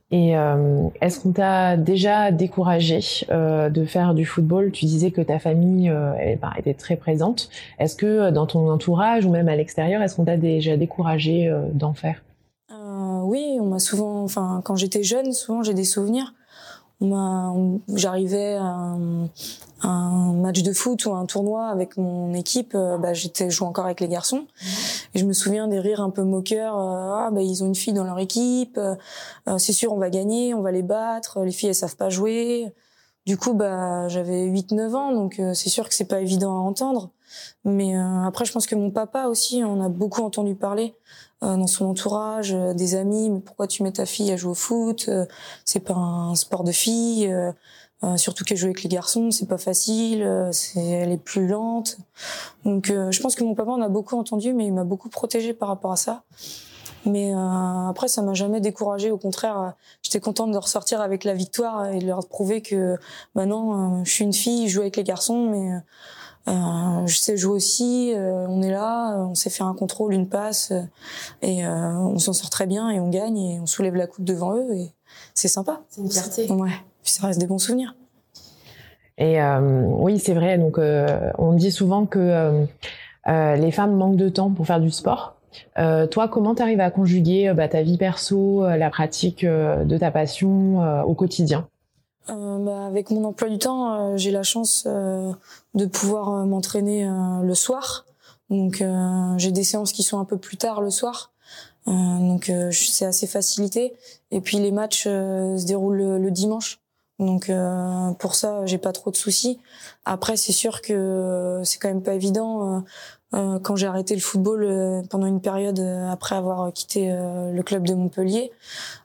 Et 0.09 0.37
euh, 0.37 0.87
est-ce 1.01 1.19
qu'on 1.19 1.33
t'a 1.33 1.75
déjà 1.75 2.31
découragé 2.31 3.01
euh, 3.29 3.69
de 3.69 3.83
faire 3.83 4.13
du 4.13 4.25
football? 4.25 4.71
Tu 4.71 4.85
disais 4.85 5.11
que 5.11 5.21
ta 5.21 5.37
famille 5.37 5.89
euh, 5.89 6.13
elle, 6.17 6.39
bah, 6.39 6.53
était 6.57 6.73
très 6.73 6.95
présente. 6.95 7.49
Est-ce 7.77 7.97
que 7.97 8.05
euh, 8.05 8.31
dans 8.31 8.45
ton 8.45 8.71
entourage 8.71 9.25
ou 9.25 9.31
même 9.31 9.49
à 9.49 9.55
l'extérieur, 9.57 10.01
est-ce 10.01 10.15
qu'on 10.15 10.25
t'a 10.25 10.37
déjà 10.37 10.77
découragé 10.77 11.49
euh, 11.49 11.67
d'en 11.73 11.93
faire? 11.93 12.23
Oui, 13.27 13.57
on 13.59 13.65
m'a 13.65 13.79
souvent, 13.79 14.23
enfin 14.23 14.61
quand 14.63 14.75
j'étais 14.75 15.01
jeune, 15.01 15.33
souvent 15.33 15.63
j'ai 15.63 15.73
des 15.73 15.83
souvenirs 15.83 16.35
j'arrivais 17.01 18.55
à 18.55 18.97
un, 19.81 20.33
match 20.33 20.63
de 20.63 20.73
foot 20.73 21.05
ou 21.05 21.13
un 21.13 21.25
tournoi 21.25 21.67
avec 21.67 21.97
mon 21.97 22.33
équipe, 22.33 22.73
euh, 22.75 22.97
bah, 22.97 23.13
j'étais 23.13 23.49
joué 23.49 23.67
encore 23.67 23.85
avec 23.85 23.99
les 23.99 24.07
garçons. 24.07 24.45
Et 25.13 25.19
je 25.19 25.25
me 25.25 25.33
souviens 25.33 25.67
des 25.67 25.79
rires 25.79 26.01
un 26.01 26.09
peu 26.09 26.23
moqueurs. 26.23 26.77
Euh, 26.77 27.25
ah 27.27 27.29
bah 27.31 27.41
ils 27.41 27.63
ont 27.63 27.67
une 27.67 27.75
fille 27.75 27.93
dans 27.93 28.03
leur 28.03 28.19
équipe, 28.19 28.77
euh, 28.77 28.95
c'est 29.57 29.73
sûr 29.73 29.93
on 29.93 29.97
va 29.97 30.09
gagner, 30.09 30.53
on 30.53 30.61
va 30.61 30.71
les 30.71 30.83
battre. 30.83 31.41
Les 31.43 31.51
filles 31.51 31.69
elles 31.69 31.75
savent 31.75 31.95
pas 31.97 32.09
jouer. 32.09 32.73
Du 33.25 33.37
coup 33.37 33.53
bah 33.53 34.07
j'avais 34.07 34.45
8-9 34.47 34.95
ans 34.95 35.11
donc 35.11 35.41
c'est 35.53 35.69
sûr 35.69 35.87
que 35.89 35.95
c'est 35.95 36.05
pas 36.05 36.21
évident 36.21 36.51
à 36.51 36.59
entendre. 36.59 37.11
Mais 37.63 37.95
après 37.95 38.45
je 38.45 38.51
pense 38.51 38.67
que 38.67 38.75
mon 38.75 38.91
papa 38.91 39.25
aussi 39.27 39.63
on 39.65 39.81
a 39.81 39.89
beaucoup 39.89 40.21
entendu 40.21 40.55
parler 40.55 40.95
euh, 41.43 41.57
dans 41.57 41.67
son 41.67 41.85
entourage, 41.85 42.53
euh, 42.53 42.73
des 42.73 42.95
amis, 42.95 43.29
mais 43.29 43.41
pourquoi 43.41 43.67
tu 43.67 43.83
mets 43.83 43.91
ta 43.91 44.05
fille 44.05 44.31
à 44.31 44.37
jouer 44.37 44.51
au 44.51 44.55
foot 44.55 45.07
euh, 45.09 45.25
C'est 45.65 45.81
pas 45.81 45.93
un 45.93 46.33
sport 46.33 46.63
de 46.63 46.71
fille. 46.71 47.31
surtout 48.17 48.43
qu'elle 48.43 48.57
joue 48.57 48.67
avec 48.67 48.83
les 48.83 48.89
garçons, 48.89 49.31
c'est 49.31 49.47
pas 49.47 49.57
facile, 49.57 50.49
c'est, 50.51 50.79
elle 50.79 51.11
est 51.11 51.17
plus 51.17 51.47
lente. 51.47 51.97
Donc, 52.63 52.87
je 52.87 53.19
pense 53.19 53.33
que 53.35 53.43
mon 53.43 53.55
papa 53.55 53.71
en 53.71 53.81
a 53.81 53.89
beaucoup 53.89 54.15
entendu, 54.15 54.53
mais 54.53 54.67
il 54.67 54.73
m'a 54.73 54.83
beaucoup 54.83 55.09
protégée 55.09 55.53
par 55.53 55.69
rapport 55.69 55.91
à 55.91 55.95
ça. 55.95 56.23
Mais 57.07 57.33
après, 57.33 58.07
ça 58.07 58.21
m'a 58.21 58.35
jamais 58.35 58.61
découragée. 58.61 59.09
Au 59.09 59.17
contraire, 59.17 59.73
j'étais 60.03 60.19
contente 60.19 60.51
de 60.51 60.57
ressortir 60.57 61.01
avec 61.01 61.23
la 61.23 61.33
victoire 61.33 61.87
et 61.87 61.97
de 61.97 62.05
leur 62.05 62.27
prouver 62.27 62.61
que, 62.61 62.99
bah 63.33 63.47
non, 63.47 64.03
je 64.03 64.11
suis 64.11 64.23
une 64.23 64.33
fille, 64.33 64.67
je 64.67 64.75
joue 64.75 64.81
avec 64.81 64.97
les 64.97 65.03
garçons, 65.03 65.49
mais 65.49 65.73
euh, 65.73 65.79
je 66.47 67.15
sais 67.17 67.37
jouer 67.37 67.55
aussi, 67.55 68.13
euh, 68.13 68.45
on 68.47 68.61
est 68.61 68.71
là, 68.71 69.17
on 69.17 69.35
sait 69.35 69.49
faire 69.49 69.65
un 69.65 69.73
contrôle, 69.73 70.13
une 70.13 70.29
passe, 70.29 70.71
euh, 70.71 70.81
et 71.41 71.65
on 71.67 72.19
s'en 72.19 72.33
sort 72.33 72.49
très 72.49 72.67
bien 72.67 72.89
et 72.89 72.99
on 72.99 73.09
gagne 73.09 73.37
et 73.37 73.59
on 73.59 73.65
soulève 73.65 73.95
la 73.95 74.07
coupe 74.07 74.25
devant 74.25 74.55
eux 74.55 74.73
et 74.73 74.91
c'est 75.33 75.47
sympa. 75.47 75.81
C'est 75.89 76.01
une 76.01 76.11
fierté. 76.11 76.51
Ouais, 76.51 76.69
puis 77.03 77.11
ça 77.11 77.27
reste 77.27 77.39
des 77.39 77.47
bons 77.47 77.57
souvenirs. 77.57 77.95
Et 79.17 79.37
oui, 79.97 80.19
c'est 80.19 80.33
vrai. 80.33 80.57
Donc, 80.57 80.77
on 80.77 81.53
dit 81.53 81.71
souvent 81.71 82.05
que 82.05 82.65
les 83.25 83.71
femmes 83.71 83.95
manquent 83.95 84.17
de 84.17 84.27
temps 84.27 84.51
pour 84.51 84.67
faire 84.67 84.81
du 84.81 84.91
sport. 84.91 85.35
toi, 85.75 86.27
comment 86.27 86.53
tu 86.53 86.61
arrives 86.61 86.81
à 86.81 86.91
conjuguer 86.91 87.53
bah, 87.55 87.69
ta 87.69 87.81
vie 87.81 87.97
perso, 87.97 88.67
la 88.67 88.89
pratique 88.89 89.45
de 89.45 89.97
ta 89.97 90.11
passion 90.11 91.03
au 91.03 91.13
quotidien? 91.13 91.67
Bah, 92.27 92.85
Avec 92.85 93.11
mon 93.11 93.23
emploi 93.23 93.49
du 93.49 93.59
temps, 93.59 94.17
j'ai 94.17 94.31
la 94.31 94.43
chance 94.43 94.85
de 94.85 95.85
pouvoir 95.85 96.45
m'entraîner 96.45 97.09
le 97.43 97.53
soir. 97.55 98.05
Donc 98.49 98.83
j'ai 99.37 99.51
des 99.51 99.63
séances 99.63 99.91
qui 99.91 100.03
sont 100.03 100.19
un 100.19 100.25
peu 100.25 100.37
plus 100.37 100.57
tard 100.57 100.81
le 100.81 100.89
soir. 100.89 101.33
donc 101.87 102.51
c'est 102.71 103.05
assez 103.05 103.27
facilité. 103.27 103.93
Et 104.31 104.41
puis 104.41 104.57
les 104.57 104.71
matchs 104.71 105.03
se 105.03 105.65
déroulent 105.65 106.17
le 106.17 106.31
dimanche. 106.31 106.79
Donc 107.19 107.49
euh, 107.49 108.11
pour 108.13 108.35
ça, 108.35 108.65
j'ai 108.65 108.77
pas 108.77 108.91
trop 108.91 109.11
de 109.11 109.15
soucis. 109.15 109.59
Après, 110.03 110.35
c'est 110.35 110.51
sûr 110.51 110.81
que 110.81 111.61
c'est 111.63 111.79
quand 111.79 111.87
même 111.87 112.03
pas 112.03 112.13
évident. 112.13 112.83
Euh, 113.35 113.55
euh, 113.55 113.59
quand 113.59 113.75
j'ai 113.75 113.87
arrêté 113.87 114.15
le 114.15 114.21
football 114.21 115.03
pendant 115.09 115.27
une 115.27 115.41
période 115.41 115.79
après 116.09 116.35
avoir 116.35 116.71
quitté 116.73 117.09
le 117.09 117.61
club 117.63 117.85
de 117.85 117.93
Montpellier, 117.93 118.51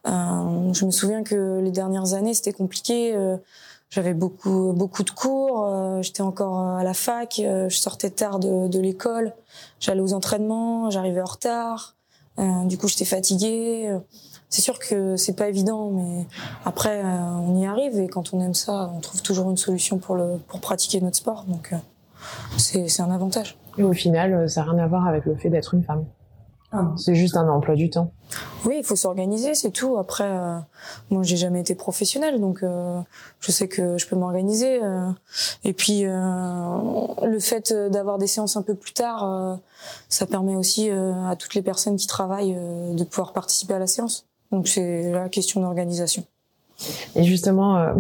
je 0.05 0.85
me 0.85 0.91
souviens 0.91 1.23
que 1.23 1.61
les 1.61 1.71
dernières 1.71 2.15
années 2.15 2.35
c'était 2.35 2.53
compliqué. 2.53 3.15
j'avais 3.91 4.15
beaucoup 4.15 4.73
beaucoup 4.73 5.03
de 5.03 5.11
cours, 5.11 6.03
j'étais 6.03 6.23
encore 6.23 6.61
à 6.61 6.85
la 6.85 6.95
fac, 6.95 7.41
je 7.45 7.77
sortais 7.77 8.11
tard 8.11 8.39
de, 8.39 8.69
de 8.69 8.79
l'école, 8.79 9.35
j'allais 9.79 10.01
aux 10.01 10.13
entraînements, 10.13 10.91
j'arrivais 10.91 11.23
en 11.23 11.27
retard. 11.27 11.97
du 12.39 12.79
coup, 12.79 12.89
j'étais 12.89 13.05
fatiguée 13.05 13.99
c'est 14.51 14.63
sûr 14.63 14.81
que 14.81 15.17
c'est 15.17 15.35
pas 15.35 15.49
évident, 15.49 15.91
mais 15.91 16.27
après, 16.65 17.03
euh, 17.05 17.05
on 17.05 17.57
y 17.57 17.67
arrive 17.67 17.99
et 18.01 18.09
quand 18.09 18.35
on 18.35 18.41
aime 18.41 18.55
ça, 18.55 18.93
on 18.95 19.01
trouve 19.01 19.23
toujours 19.23 19.49
une 19.49 19.57
solution 19.57 19.99
pour 19.99 20.17
le 20.17 20.39
pour 20.49 20.61
pratiquer 20.61 21.01
notre 21.01 21.17
sport. 21.17 21.45
Donc, 21.45 21.73
euh, 21.73 21.77
c'est 22.59 23.01
un 23.01 23.13
avantage. 23.13 23.57
Et 23.79 23.83
au 23.83 23.93
final, 23.93 24.33
euh, 24.35 24.49
ça 24.49 24.65
n'a 24.65 24.73
rien 24.73 24.85
à 24.85 24.87
voir 24.87 25.07
avec 25.07 25.25
le 25.25 25.35
fait 25.37 25.51
d'être 25.51 25.75
une 25.75 25.83
femme. 25.83 26.05
Ah. 26.73 26.93
C'est 26.97 27.17
juste 27.17 27.37
un 27.37 27.49
emploi 27.49 27.75
du 27.75 27.91
temps. 27.91 28.13
Oui, 28.65 28.77
il 28.79 28.85
faut 28.85 28.95
s'organiser, 28.95 29.55
c'est 29.55 29.73
tout. 29.73 29.97
Après, 29.99 30.29
euh, 30.29 30.59
moi, 31.11 31.25
j'ai 31.25 31.37
jamais 31.37 31.61
été 31.61 31.75
professionnelle, 31.75 32.41
donc 32.41 32.63
euh, 32.63 33.01
je 33.41 33.51
sais 33.51 33.67
que 33.67 33.99
je 33.99 34.07
peux 34.07 34.15
m'organiser. 34.15 34.81
et 35.65 35.73
puis, 35.73 36.03
le 36.05 37.39
fait 37.41 37.73
d'avoir 37.73 38.19
des 38.19 38.29
séances 38.29 38.57
un 38.57 38.63
peu 38.63 38.77
plus 38.77 38.93
tard, 38.93 39.59
ça 40.09 40.27
permet 40.27 40.55
aussi 40.55 40.91
à 40.91 41.35
toutes 41.35 41.55
les 41.55 41.63
personnes 41.63 41.97
qui 41.97 42.07
travaillent 42.07 42.55
de 42.55 43.03
pouvoir 43.03 43.33
participer 43.33 43.75
à 43.75 43.81
la 43.81 43.89
séance. 43.89 44.29
Donc 44.53 44.69
c'est 44.69 45.11
la 45.13 45.29
question 45.29 45.61
d'organisation. 45.61 46.25
Et 47.15 47.25
justement, 47.25 47.77
euh, 47.77 47.95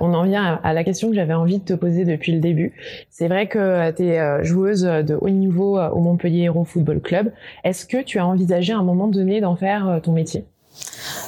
on 0.00 0.14
en 0.14 0.24
vient 0.24 0.60
à 0.62 0.72
la 0.72 0.84
question 0.84 1.08
que 1.08 1.14
j'avais 1.14 1.34
envie 1.34 1.58
de 1.58 1.64
te 1.64 1.74
poser 1.74 2.04
depuis 2.04 2.32
le 2.32 2.40
début. 2.40 2.72
C'est 3.10 3.28
vrai 3.28 3.48
que 3.48 3.90
tu 3.92 4.06
es 4.06 4.18
euh, 4.18 4.42
joueuse 4.42 4.82
de 4.82 5.18
haut 5.20 5.28
niveau 5.28 5.78
euh, 5.78 5.90
au 5.90 6.00
Montpellier 6.00 6.44
Hero 6.44 6.64
Football 6.64 7.00
Club. 7.00 7.32
Est-ce 7.64 7.86
que 7.86 8.02
tu 8.02 8.18
as 8.18 8.26
envisagé 8.26 8.72
à 8.72 8.78
un 8.78 8.82
moment 8.82 9.08
donné 9.08 9.40
d'en 9.40 9.56
faire 9.56 10.00
ton 10.02 10.12
métier? 10.12 10.44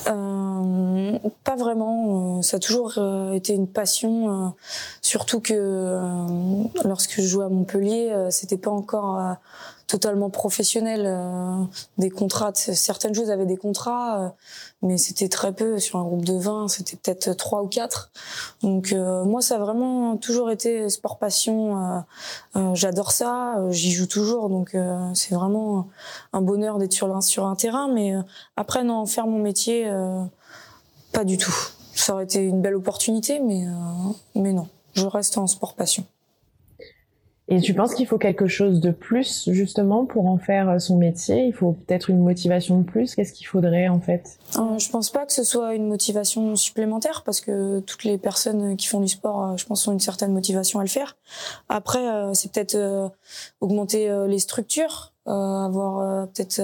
Euh, 0.08 1.18
pas 1.44 1.56
vraiment. 1.56 2.40
Ça 2.42 2.56
a 2.56 2.60
toujours 2.60 2.98
été 3.34 3.52
une 3.54 3.66
passion, 3.66 4.54
surtout 5.02 5.40
que 5.40 5.98
lorsque 6.84 7.20
je 7.20 7.22
jouais 7.22 7.44
à 7.44 7.48
Montpellier, 7.48 8.12
c'était 8.30 8.58
pas 8.58 8.70
encore 8.70 9.36
totalement 9.90 10.30
professionnel. 10.30 11.02
Euh, 11.04 11.64
des 11.98 12.10
contrats, 12.10 12.52
certaines 12.54 13.14
choses 13.14 13.30
avaient 13.30 13.46
des 13.46 13.56
contrats, 13.56 14.20
euh, 14.20 14.28
mais 14.82 14.98
c'était 14.98 15.28
très 15.28 15.52
peu. 15.52 15.78
Sur 15.78 15.98
un 15.98 16.04
groupe 16.04 16.24
de 16.24 16.34
20, 16.34 16.68
c'était 16.68 16.96
peut-être 16.96 17.32
trois 17.36 17.62
ou 17.62 17.66
quatre. 17.66 18.10
Donc 18.62 18.92
euh, 18.92 19.24
moi, 19.24 19.40
ça 19.40 19.56
a 19.56 19.58
vraiment 19.58 20.16
toujours 20.16 20.50
été 20.50 20.88
sport 20.88 21.18
passion. 21.18 22.04
J'adore 22.74 23.12
ça, 23.12 23.56
j'y 23.70 23.92
joue 23.92 24.06
toujours, 24.06 24.48
donc 24.48 24.76
c'est 25.14 25.34
vraiment 25.34 25.88
un 26.32 26.40
bonheur 26.40 26.78
d'être 26.78 26.92
sur 26.92 27.14
un, 27.14 27.20
sur 27.20 27.46
un 27.46 27.56
terrain. 27.56 27.88
Mais 27.92 28.14
après, 28.56 28.84
non, 28.84 29.06
faire 29.06 29.26
mon 29.26 29.38
métier, 29.38 29.90
pas 31.12 31.24
du 31.24 31.36
tout. 31.38 31.54
Ça 31.94 32.14
aurait 32.14 32.24
été 32.24 32.40
une 32.40 32.62
belle 32.62 32.76
opportunité, 32.76 33.40
mais 33.40 33.66
mais 34.34 34.52
non, 34.52 34.68
je 34.94 35.06
reste 35.06 35.38
en 35.38 35.46
sport 35.46 35.74
passion. 35.74 36.04
Et 37.52 37.60
tu 37.60 37.74
penses 37.74 37.94
qu'il 37.94 38.06
faut 38.06 38.16
quelque 38.16 38.46
chose 38.46 38.78
de 38.78 38.92
plus 38.92 39.48
justement 39.50 40.06
pour 40.06 40.26
en 40.26 40.38
faire 40.38 40.70
euh, 40.70 40.78
son 40.78 40.96
métier? 40.96 41.46
Il 41.46 41.52
faut 41.52 41.72
peut-être 41.72 42.08
une 42.08 42.20
motivation 42.20 42.78
de 42.78 42.84
plus? 42.84 43.16
Qu'est-ce 43.16 43.32
qu'il 43.32 43.48
faudrait 43.48 43.88
en 43.88 44.00
fait? 44.00 44.38
Euh, 44.56 44.78
Je 44.78 44.88
pense 44.88 45.10
pas 45.10 45.26
que 45.26 45.32
ce 45.32 45.42
soit 45.42 45.74
une 45.74 45.88
motivation 45.88 46.54
supplémentaire 46.54 47.22
parce 47.26 47.40
que 47.40 47.80
toutes 47.80 48.04
les 48.04 48.18
personnes 48.18 48.76
qui 48.76 48.86
font 48.86 49.00
du 49.00 49.08
sport, 49.08 49.42
euh, 49.42 49.56
je 49.56 49.66
pense, 49.66 49.86
ont 49.88 49.92
une 49.92 49.98
certaine 49.98 50.32
motivation 50.32 50.78
à 50.78 50.84
le 50.84 50.88
faire. 50.88 51.16
Après, 51.68 52.08
euh, 52.08 52.34
c'est 52.34 52.52
peut-être 52.52 53.10
augmenter 53.60 54.08
les 54.28 54.38
structures, 54.38 55.12
avoir 55.26 56.28
peut-être 56.28 56.60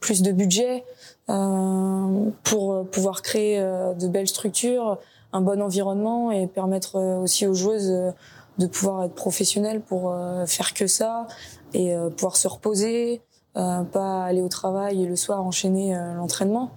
plus 0.00 0.22
de 0.22 0.32
budget 0.32 0.84
pour 1.26 2.86
pouvoir 2.90 3.22
créer 3.22 3.58
de 3.58 4.08
belles 4.08 4.28
structures, 4.28 4.98
un 5.32 5.40
bon 5.40 5.60
environnement 5.62 6.30
et 6.30 6.46
permettre 6.46 6.98
aussi 7.22 7.46
aux 7.46 7.54
joueuses 7.54 8.12
de 8.58 8.66
pouvoir 8.66 9.04
être 9.04 9.14
professionnel 9.14 9.80
pour 9.80 10.12
euh, 10.12 10.44
faire 10.46 10.74
que 10.74 10.86
ça 10.86 11.26
et 11.74 11.94
euh, 11.94 12.10
pouvoir 12.10 12.36
se 12.36 12.48
reposer, 12.48 13.22
euh, 13.56 13.84
pas 13.84 14.24
aller 14.24 14.42
au 14.42 14.48
travail 14.48 15.02
et 15.02 15.06
le 15.06 15.16
soir 15.16 15.44
enchaîner 15.44 15.94
l'entraînement. 16.16 16.72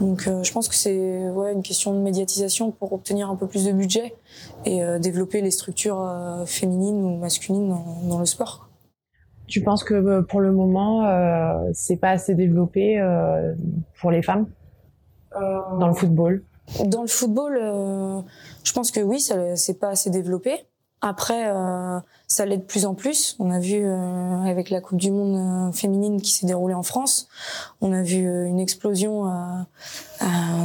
Donc 0.00 0.22
je 0.22 0.52
pense 0.52 0.68
que 0.68 0.74
c'est 0.74 1.28
ouais, 1.30 1.52
une 1.52 1.62
question 1.62 1.94
de 1.94 2.00
médiatisation 2.00 2.70
pour 2.70 2.92
obtenir 2.92 3.30
un 3.30 3.36
peu 3.36 3.46
plus 3.46 3.64
de 3.64 3.72
budget 3.72 4.14
et 4.64 4.80
développer 4.98 5.40
les 5.40 5.50
structures 5.50 6.04
féminines 6.46 7.04
ou 7.04 7.18
masculines 7.18 7.74
dans, 8.08 8.18
le 8.18 8.26
sport. 8.26 8.68
Tu 9.46 9.62
penses 9.62 9.84
que 9.84 10.20
pour 10.22 10.40
le 10.40 10.52
moment, 10.52 11.08
c'est 11.72 11.96
pas 11.96 12.10
assez 12.10 12.34
développé 12.34 13.00
pour 14.00 14.10
les 14.10 14.22
femmes? 14.22 14.46
Dans 15.32 15.88
le 15.88 15.94
football? 15.94 16.44
Dans 16.84 17.02
le 17.02 17.08
football, 17.08 17.54
je 18.64 18.72
pense 18.72 18.90
que 18.90 19.00
oui, 19.00 19.20
c'est 19.20 19.78
pas 19.78 19.90
assez 19.90 20.10
développé. 20.10 20.66
Après, 21.02 21.50
euh, 21.50 22.00
ça 22.26 22.46
l'est 22.46 22.56
de 22.56 22.62
plus 22.62 22.86
en 22.86 22.94
plus. 22.94 23.36
On 23.38 23.50
a 23.50 23.58
vu 23.58 23.84
euh, 23.84 24.42
avec 24.42 24.70
la 24.70 24.80
Coupe 24.80 24.98
du 24.98 25.10
Monde 25.10 25.68
euh, 25.68 25.72
féminine 25.72 26.20
qui 26.20 26.32
s'est 26.32 26.46
déroulée 26.46 26.74
en 26.74 26.82
France, 26.82 27.28
on 27.80 27.92
a 27.92 28.02
vu 28.02 28.24
une 28.46 28.58
explosion 28.58 29.30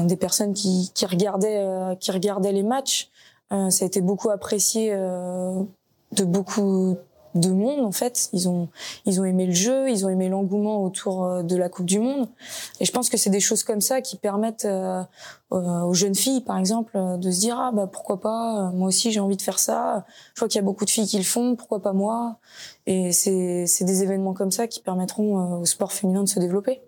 des 0.03 0.15
personnes 0.15 0.53
qui, 0.53 0.91
qui 0.93 1.05
regardaient 1.05 1.97
qui 1.99 2.11
regardaient 2.11 2.51
les 2.51 2.63
matchs. 2.63 3.09
ça 3.49 3.83
a 3.83 3.85
été 3.85 4.01
beaucoup 4.01 4.29
apprécié 4.29 4.91
de 4.91 6.23
beaucoup 6.23 6.97
de 7.35 7.49
monde 7.49 7.81
en 7.81 7.91
fait. 7.91 8.29
Ils 8.33 8.49
ont 8.49 8.69
ils 9.05 9.21
ont 9.21 9.25
aimé 9.25 9.45
le 9.45 9.53
jeu, 9.53 9.89
ils 9.89 10.05
ont 10.05 10.09
aimé 10.09 10.29
l'engouement 10.29 10.83
autour 10.83 11.25
euh, 11.25 11.43
de 11.43 11.55
la 11.55 11.69
Coupe 11.69 11.85
du 11.85 11.99
Monde. 11.99 12.27
Et 12.79 12.85
je 12.85 12.91
pense 12.91 13.09
que 13.09 13.17
c'est 13.17 13.29
des 13.29 13.39
choses 13.39 13.63
comme 13.63 13.81
ça 13.81 14.01
qui 14.01 14.17
permettent 14.17 14.65
euh, 14.65 15.03
aux 15.49 15.93
jeunes 15.93 16.15
filles, 16.15 16.41
par 16.41 16.57
exemple, 16.57 16.97
de 17.17 17.31
se 17.31 17.39
dire 17.39 17.57
ah 17.59 17.71
bah 17.73 17.87
pourquoi 17.91 18.19
pas, 18.19 18.71
moi 18.73 18.87
aussi 18.87 19.11
j'ai 19.11 19.19
envie 19.19 19.37
de 19.37 19.41
faire 19.41 19.59
ça. 19.59 20.05
Je 20.33 20.39
vois 20.39 20.47
qu'il 20.47 20.59
y 20.59 20.63
a 20.63 20.65
beaucoup 20.65 20.85
de 20.85 20.89
filles 20.89 21.07
qui 21.07 21.17
le 21.17 21.23
font, 21.23 21.55
pourquoi 21.55 21.81
pas 21.81 21.93
moi. 21.93 22.37
Et 22.85 23.11
c'est 23.11 23.65
c'est 23.67 23.85
des 23.85 24.03
événements 24.03 24.33
comme 24.33 24.51
ça 24.51 24.67
qui 24.67 24.81
permettront 24.81 25.39
euh, 25.39 25.57
au 25.59 25.65
sport 25.65 25.91
féminin 25.91 26.23
de 26.23 26.29
se 26.29 26.39
développer. 26.39 26.81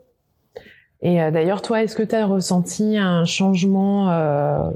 Et 1.05 1.15
d'ailleurs, 1.31 1.61
toi, 1.61 1.83
est-ce 1.83 1.97
que 1.97 2.03
tu 2.03 2.15
as 2.15 2.25
ressenti 2.25 2.95
un 2.95 3.25
changement 3.25 4.05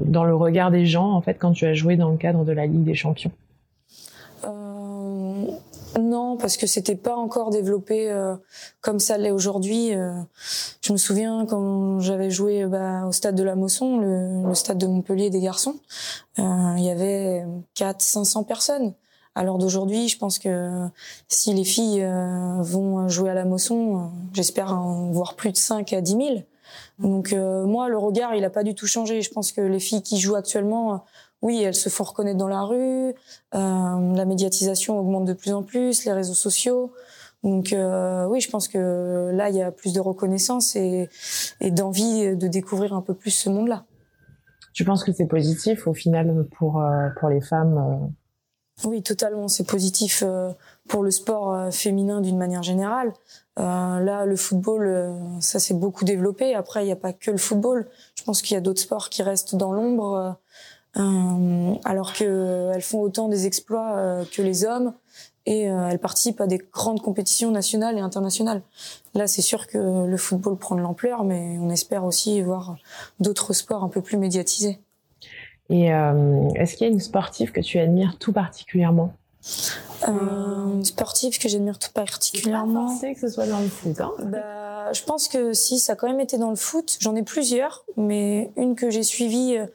dans 0.04 0.24
le 0.24 0.34
regard 0.34 0.70
des 0.70 0.84
gens, 0.84 1.10
en 1.12 1.22
fait, 1.22 1.38
quand 1.38 1.52
tu 1.52 1.64
as 1.64 1.72
joué 1.72 1.96
dans 1.96 2.10
le 2.10 2.18
cadre 2.18 2.44
de 2.44 2.52
la 2.52 2.66
Ligue 2.66 2.84
des 2.84 2.94
Champions? 2.94 3.30
Non, 5.96 6.36
parce 6.36 6.56
que 6.56 6.66
c'était 6.66 6.96
pas 6.96 7.16
encore 7.16 7.50
développé 7.50 8.10
euh, 8.10 8.36
comme 8.80 8.98
ça 8.98 9.18
l'est 9.18 9.30
aujourd'hui. 9.30 9.94
Euh. 9.94 10.12
je 10.80 10.92
me 10.92 10.98
souviens 10.98 11.46
quand 11.46 12.00
j'avais 12.00 12.30
joué 12.30 12.66
bah, 12.66 13.06
au 13.06 13.12
stade 13.12 13.34
de 13.34 13.42
la 13.42 13.54
Mosson, 13.54 13.98
le, 13.98 14.54
stade 14.54 14.78
de 14.78 14.86
Montpellier 14.86 15.30
des 15.30 15.40
garçons, 15.40 15.76
euh, 16.38 16.74
il 16.76 16.84
y 16.84 16.90
avait 16.90 17.44
4 17.74 18.00
500 18.00 18.44
personnes. 18.44 18.94
Alors 19.34 19.58
d'aujourd'hui, 19.58 20.08
je 20.08 20.18
pense 20.18 20.38
que 20.38 20.88
si 21.28 21.54
les 21.54 21.64
filles 21.64 22.04
vont 22.60 23.08
jouer 23.08 23.30
à 23.30 23.34
la 23.34 23.44
Mosson, 23.44 24.10
j'espère 24.32 24.72
en 24.72 25.12
voir 25.12 25.36
plus 25.36 25.52
de 25.52 25.56
5 25.56 25.92
à 25.92 26.00
10 26.00 26.10
000. 26.12 26.24
Donc 26.98 27.32
moi, 27.32 27.88
le 27.88 27.98
regard, 27.98 28.34
il 28.34 28.44
a 28.44 28.50
pas 28.50 28.64
du 28.64 28.74
tout 28.74 28.88
changé. 28.88 29.22
Je 29.22 29.30
pense 29.30 29.52
que 29.52 29.60
les 29.60 29.78
filles 29.78 30.02
qui 30.02 30.18
jouent 30.18 30.34
actuellement 30.34 31.04
oui, 31.42 31.62
elles 31.62 31.74
se 31.74 31.88
font 31.88 32.04
reconnaître 32.04 32.38
dans 32.38 32.48
la 32.48 32.62
rue, 32.62 33.14
euh, 33.54 34.14
la 34.14 34.24
médiatisation 34.24 34.98
augmente 34.98 35.24
de 35.24 35.32
plus 35.32 35.52
en 35.52 35.62
plus, 35.62 36.04
les 36.04 36.12
réseaux 36.12 36.34
sociaux. 36.34 36.92
Donc 37.44 37.72
euh, 37.72 38.26
oui, 38.26 38.40
je 38.40 38.50
pense 38.50 38.66
que 38.66 39.30
là, 39.32 39.48
il 39.48 39.56
y 39.56 39.62
a 39.62 39.70
plus 39.70 39.92
de 39.92 40.00
reconnaissance 40.00 40.74
et, 40.74 41.08
d'envie 41.60 42.36
de 42.36 42.48
découvrir 42.48 42.92
un 42.92 43.02
peu 43.02 43.14
plus 43.14 43.30
ce 43.30 43.50
monde-là. 43.50 43.84
Tu 44.72 44.84
penses 44.84 45.04
que 45.04 45.12
c'est 45.12 45.26
positif 45.26 45.86
au 45.86 45.94
final 45.94 46.46
pour, 46.56 46.82
euh, 46.82 47.08
pour 47.18 47.28
les 47.28 47.40
femmes 47.40 48.12
Oui, 48.84 49.02
totalement. 49.02 49.46
C'est 49.46 49.66
positif 49.66 50.24
pour 50.88 51.04
le 51.04 51.12
sport 51.12 51.72
féminin 51.72 52.20
d'une 52.20 52.38
manière 52.38 52.64
générale. 52.64 53.12
là, 53.56 54.24
le 54.24 54.36
football, 54.36 55.14
ça 55.40 55.60
s'est 55.60 55.74
beaucoup 55.74 56.04
développé. 56.04 56.56
Après, 56.56 56.82
il 56.82 56.86
n'y 56.86 56.92
a 56.92 56.96
pas 56.96 57.12
que 57.12 57.30
le 57.30 57.38
football. 57.38 57.86
Je 58.16 58.24
pense 58.24 58.42
qu'il 58.42 58.54
y 58.54 58.58
a 58.58 58.60
d'autres 58.60 58.80
sports 58.80 59.10
qui 59.10 59.22
restent 59.22 59.54
dans 59.54 59.72
l'ombre. 59.72 60.38
Euh, 60.98 61.74
alors 61.84 62.12
qu'elles 62.12 62.82
font 62.82 63.00
autant 63.00 63.28
des 63.28 63.46
exploits 63.46 63.96
euh, 63.96 64.24
que 64.24 64.42
les 64.42 64.64
hommes. 64.64 64.94
et 65.46 65.62
elle 65.62 65.98
participe 65.98 66.40
à 66.42 66.46
des 66.46 66.58
grandes 66.58 67.00
compétitions 67.00 67.50
nationales 67.50 67.96
et 67.96 68.00
internationales. 68.00 68.60
Là, 69.14 69.26
c'est 69.26 69.40
sûr 69.40 69.66
que 69.66 69.78
le 70.06 70.16
football 70.18 70.58
prend 70.58 70.76
de 70.76 70.82
l'ampleur, 70.82 71.24
mais 71.24 71.56
on 71.58 71.70
espère 71.70 72.04
aussi 72.04 72.42
voir 72.42 72.76
d'autres 73.18 73.54
sports 73.54 73.82
un 73.82 73.88
peu 73.88 74.02
plus 74.02 74.18
médiatisés. 74.18 74.78
Et 75.70 75.86
est-ce 75.86 76.76
qu'il 76.76 76.86
y 76.86 76.90
a 76.90 76.92
une 76.92 77.00
sportive 77.00 77.52
que 77.52 77.60
tu 77.60 77.78
admires 77.78 78.18
tout 78.18 78.34
particulièrement? 78.34 79.14
Euh, 80.08 80.82
sportif 80.84 81.38
que 81.38 81.48
j'admire 81.48 81.78
tout 81.78 81.92
particulièrement? 81.92 82.96
Je 83.00 83.14
que 83.14 83.20
ce 83.20 83.28
soit 83.28 83.46
dans 83.46 83.60
le 83.60 83.68
foot. 83.68 84.00
Hein 84.00 84.12
bah, 84.24 84.92
je 84.92 85.02
pense 85.02 85.28
que 85.28 85.52
si, 85.52 85.78
ça 85.78 85.94
a 85.94 85.96
quand 85.96 86.06
même 86.06 86.20
été 86.20 86.38
dans 86.38 86.50
le 86.50 86.56
foot. 86.56 86.98
J'en 87.00 87.16
ai 87.16 87.22
plusieurs, 87.22 87.84
mais 87.96 88.52
une 88.56 88.76
que 88.76 88.90
j'ai 88.90 89.02
suivie 89.02 89.56
euh, 89.56 89.66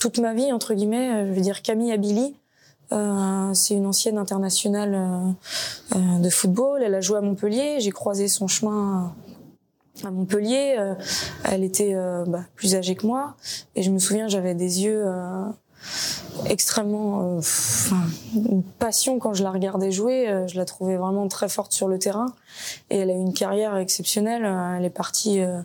toute 0.00 0.18
ma 0.18 0.34
vie, 0.34 0.52
entre 0.52 0.74
guillemets, 0.74 1.26
je 1.26 1.32
veux 1.32 1.40
dire 1.40 1.62
Camille 1.62 1.92
Abili. 1.92 2.34
Euh, 2.92 3.52
c'est 3.52 3.74
une 3.74 3.86
ancienne 3.86 4.16
internationale 4.16 4.94
euh, 4.94 5.96
euh, 5.96 6.18
de 6.18 6.30
football. 6.30 6.82
Elle 6.82 6.94
a 6.94 7.00
joué 7.00 7.18
à 7.18 7.20
Montpellier. 7.20 7.80
J'ai 7.80 7.90
croisé 7.90 8.28
son 8.28 8.46
chemin 8.46 9.14
à 10.04 10.10
Montpellier. 10.10 10.76
elle 11.44 11.64
était 11.64 11.94
bah, 12.26 12.44
plus 12.54 12.74
âgée 12.74 12.94
que 12.96 13.06
moi, 13.06 13.34
et 13.74 13.82
je 13.82 13.90
me 13.90 13.98
souviens, 13.98 14.28
j'avais 14.28 14.54
des 14.54 14.84
yeux 14.84 15.06
extrêmement 16.48 17.38
euh, 17.38 17.40
une 18.34 18.62
passion 18.62 19.18
quand 19.18 19.34
je 19.34 19.42
la 19.42 19.50
regardais 19.50 19.90
jouer. 19.90 20.28
Euh, 20.28 20.46
je 20.46 20.56
la 20.56 20.64
trouvais 20.64 20.96
vraiment 20.96 21.28
très 21.28 21.48
forte 21.48 21.72
sur 21.72 21.88
le 21.88 21.98
terrain 21.98 22.26
et 22.90 22.98
elle 22.98 23.10
a 23.10 23.14
eu 23.14 23.18
une 23.18 23.34
carrière 23.34 23.76
exceptionnelle. 23.76 24.44
Elle 24.78 24.84
est 24.84 24.90
partie 24.90 25.40
euh, 25.40 25.60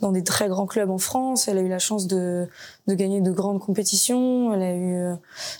dans 0.00 0.12
des 0.12 0.24
très 0.24 0.48
grands 0.48 0.66
clubs 0.66 0.90
en 0.90 0.98
France. 0.98 1.48
Elle 1.48 1.58
a 1.58 1.62
eu 1.62 1.68
la 1.68 1.78
chance 1.78 2.06
de, 2.06 2.48
de 2.86 2.94
gagner 2.94 3.20
de 3.20 3.30
grandes 3.30 3.60
compétitions. 3.60 4.52
Elle 4.54 4.62
a 4.62 4.74
eu 4.74 5.16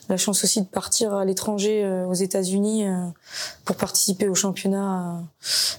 la 0.09 0.17
chance 0.17 0.45
aussi 0.45 0.63
de 0.63 0.67
partir 0.67 1.15
à 1.15 1.25
l'étranger 1.25 1.87
aux 2.09 2.15
États-Unis 2.15 2.87
pour 3.65 3.77
participer 3.77 4.29
au 4.29 4.35
championnat 4.35 5.23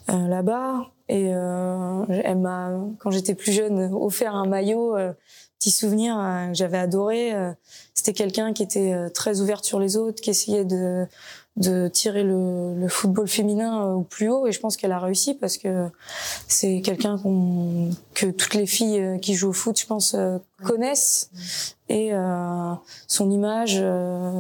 là-bas. 0.08 0.92
Et 1.10 1.28
elle 1.28 2.38
m'a, 2.38 2.72
quand 3.00 3.12
j'étais 3.12 3.36
plus 3.36 3.52
jeune, 3.52 3.94
offert 3.94 4.36
un 4.36 4.48
maillot 4.48 4.96
petit 5.60 5.72
souvenir 5.72 6.16
que 6.50 6.54
j'avais 6.54 6.78
adoré 6.78 7.34
c'était 7.98 8.14
quelqu'un 8.14 8.54
qui 8.54 8.62
était 8.62 8.94
euh, 8.94 9.10
très 9.10 9.42
ouverte 9.42 9.66
sur 9.66 9.80
les 9.80 9.98
autres, 9.98 10.22
qui 10.22 10.30
essayait 10.30 10.66
de, 10.66 11.08
de 11.56 11.88
tirer 11.88 12.24
le, 12.24 12.76
le 12.76 12.88
football 12.88 13.28
féminin 13.28 13.84
euh, 13.84 13.94
au 13.94 14.04
plus 14.04 14.30
haut. 14.30 14.46
Et 14.46 14.52
je 14.52 14.60
pense 14.60 14.78
qu'elle 14.78 14.92
a 14.92 15.00
réussi 15.00 15.34
parce 15.34 15.58
que 15.58 15.90
c'est 16.48 16.82
quelqu'un 16.82 17.18
que 18.14 18.28
toutes 18.28 18.54
les 18.54 18.68
filles 18.68 19.02
euh, 19.02 19.18
qui 19.18 19.34
jouent 19.34 19.50
au 19.50 19.54
foot 19.54 19.80
je 19.80 19.88
pense 19.88 20.16
connaissent. 20.64 21.32
Et 21.90 22.14
euh, 22.14 22.74
son 23.08 23.32
image 23.32 23.84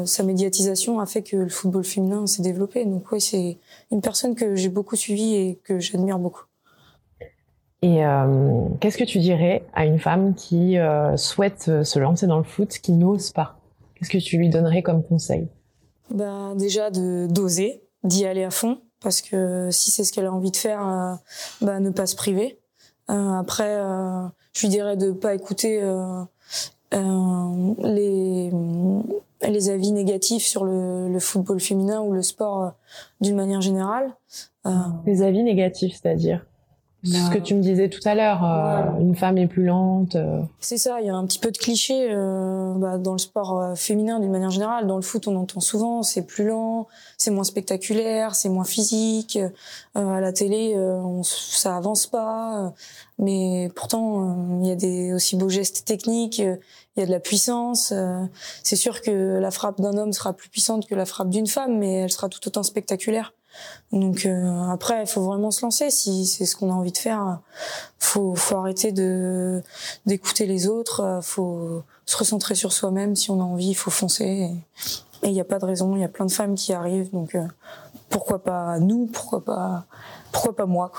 sa 0.05 0.23
médiatisation 0.23 0.99
a 0.99 1.07
fait 1.07 1.23
que 1.23 1.37
le 1.37 1.49
football 1.49 1.83
féminin 1.83 2.27
s'est 2.27 2.43
développé. 2.43 2.85
Donc 2.85 3.11
oui 3.11 3.21
c'est 3.21 3.57
une 3.91 4.01
personne 4.01 4.35
que 4.35 4.55
j'ai 4.55 4.69
beaucoup 4.69 4.95
suivie 4.95 5.33
et 5.33 5.59
que 5.63 5.79
j'admire 5.79 6.19
beaucoup 6.19 6.43
et 7.81 8.05
euh, 8.05 8.67
qu'est-ce 8.79 8.97
que 8.97 9.03
tu 9.03 9.19
dirais 9.19 9.63
à 9.73 9.85
une 9.85 9.99
femme 9.99 10.33
qui 10.33 10.77
euh, 10.77 11.15
souhaite 11.17 11.83
se 11.83 11.99
lancer 11.99 12.27
dans 12.27 12.37
le 12.37 12.43
foot, 12.43 12.69
qui 12.79 12.91
n'ose 12.91 13.31
pas? 13.31 13.57
Qu'est-ce 13.95 14.09
que 14.09 14.17
tu 14.17 14.37
lui 14.37 14.49
donnerais 14.49 14.81
comme 14.81 15.03
conseil? 15.03 15.47
Ben, 16.11 16.55
Déjà 16.55 16.89
de 16.91 17.27
d'oser, 17.29 17.83
d'y 18.03 18.25
aller 18.25 18.43
à 18.43 18.51
fond, 18.51 18.79
parce 19.01 19.21
que 19.21 19.69
si 19.71 19.91
c'est 19.91 20.03
ce 20.03 20.11
qu'elle 20.11 20.25
a 20.25 20.33
envie 20.33 20.51
de 20.51 20.57
faire, 20.57 20.87
euh, 20.87 21.13
ben, 21.61 21.79
ne 21.79 21.89
pas 21.89 22.05
se 22.05 22.15
priver. 22.15 22.59
Euh, 23.09 23.33
après, 23.33 23.75
euh, 23.77 24.27
je 24.53 24.61
lui 24.61 24.69
dirais 24.69 24.97
de 24.97 25.11
pas 25.11 25.33
écouter 25.33 25.81
les, 26.91 28.51
les 29.47 29.69
avis 29.69 29.91
négatifs 29.91 30.45
sur 30.45 30.65
le, 30.65 31.09
le, 31.09 31.19
football 31.19 31.59
féminin 31.59 32.01
ou 32.01 32.11
le 32.11 32.21
sport 32.21 32.73
d'une 33.21 33.35
manière 33.35 33.61
générale. 33.61 34.15
Les 35.05 35.21
avis 35.21 35.43
négatifs, 35.43 35.99
c'est-à-dire? 36.01 36.45
Ce 37.11 37.29
que 37.31 37.39
tu 37.39 37.55
me 37.55 37.61
disais 37.61 37.89
tout 37.89 38.01
à 38.05 38.15
l'heure, 38.15 38.43
euh, 38.43 38.99
une 38.99 39.15
femme 39.15 39.37
est 39.37 39.47
plus 39.47 39.63
lente. 39.63 40.15
Euh. 40.15 40.41
C'est 40.59 40.77
ça, 40.77 40.99
il 41.01 41.07
y 41.07 41.09
a 41.09 41.15
un 41.15 41.25
petit 41.25 41.39
peu 41.39 41.51
de 41.51 41.57
cliché 41.57 42.09
euh, 42.11 42.73
bah, 42.75 42.97
dans 42.97 43.13
le 43.13 43.17
sport 43.17 43.77
féminin 43.77 44.19
d'une 44.19 44.31
manière 44.31 44.49
générale. 44.49 44.87
Dans 44.87 44.95
le 44.95 45.01
foot, 45.01 45.27
on 45.27 45.35
entend 45.35 45.59
souvent 45.59 46.03
c'est 46.03 46.25
plus 46.25 46.45
lent, 46.45 46.87
c'est 47.17 47.31
moins 47.31 47.43
spectaculaire, 47.43 48.35
c'est 48.35 48.49
moins 48.49 48.65
physique. 48.65 49.39
à 49.95 50.21
la 50.21 50.31
télé, 50.31 50.75
on, 50.77 51.23
ça 51.23 51.75
avance 51.75 52.07
pas. 52.07 52.73
mais 53.17 53.71
pourtant, 53.75 54.59
il 54.61 54.67
y 54.67 54.71
a 54.71 54.75
des 54.75 55.13
aussi 55.13 55.35
beaux 55.35 55.49
gestes 55.49 55.85
techniques. 55.85 56.39
Il 56.39 57.01
y 57.01 57.03
a 57.03 57.05
de 57.05 57.11
la 57.11 57.19
puissance. 57.19 57.93
c'est 58.63 58.75
sûr 58.75 59.01
que 59.01 59.37
la 59.39 59.51
frappe 59.51 59.79
d'un 59.81 59.97
homme 59.97 60.13
sera 60.13 60.33
plus 60.33 60.49
puissante 60.49 60.87
que 60.87 60.95
la 60.95 61.05
frappe 61.05 61.29
d'une 61.29 61.47
femme, 61.47 61.77
mais 61.77 61.93
elle 62.01 62.11
sera 62.11 62.29
tout 62.29 62.45
autant 62.47 62.63
spectaculaire. 62.63 63.33
Donc 63.91 64.25
euh, 64.25 64.69
après, 64.69 65.01
il 65.01 65.07
faut 65.07 65.21
vraiment 65.21 65.51
se 65.51 65.61
lancer. 65.61 65.89
Si 65.89 66.25
c'est 66.25 66.45
ce 66.45 66.55
qu'on 66.55 66.69
a 66.71 66.73
envie 66.73 66.91
de 66.91 66.97
faire, 66.97 67.39
faut 67.99 68.35
faut 68.35 68.57
arrêter 68.57 68.91
de 68.91 69.63
d'écouter 70.05 70.45
les 70.45 70.67
autres. 70.67 71.01
Euh, 71.01 71.21
faut 71.21 71.83
se 72.05 72.17
recentrer 72.17 72.55
sur 72.55 72.73
soi-même. 72.73 73.15
Si 73.15 73.31
on 73.31 73.39
a 73.39 73.43
envie, 73.43 73.69
il 73.69 73.75
faut 73.75 73.91
foncer. 73.91 74.51
Et 75.23 75.27
il 75.27 75.31
n'y 75.31 75.41
a 75.41 75.45
pas 75.45 75.59
de 75.59 75.65
raison. 75.65 75.95
Il 75.95 76.01
y 76.01 76.05
a 76.05 76.09
plein 76.09 76.25
de 76.25 76.31
femmes 76.31 76.55
qui 76.55 76.73
arrivent. 76.73 77.11
Donc 77.11 77.35
euh, 77.35 77.45
pourquoi 78.09 78.43
pas 78.43 78.79
nous? 78.79 79.07
Pourquoi 79.07 79.43
pas 79.43 79.85
Pourquoi 80.31 80.55
pas 80.55 80.65
moi. 80.65 80.91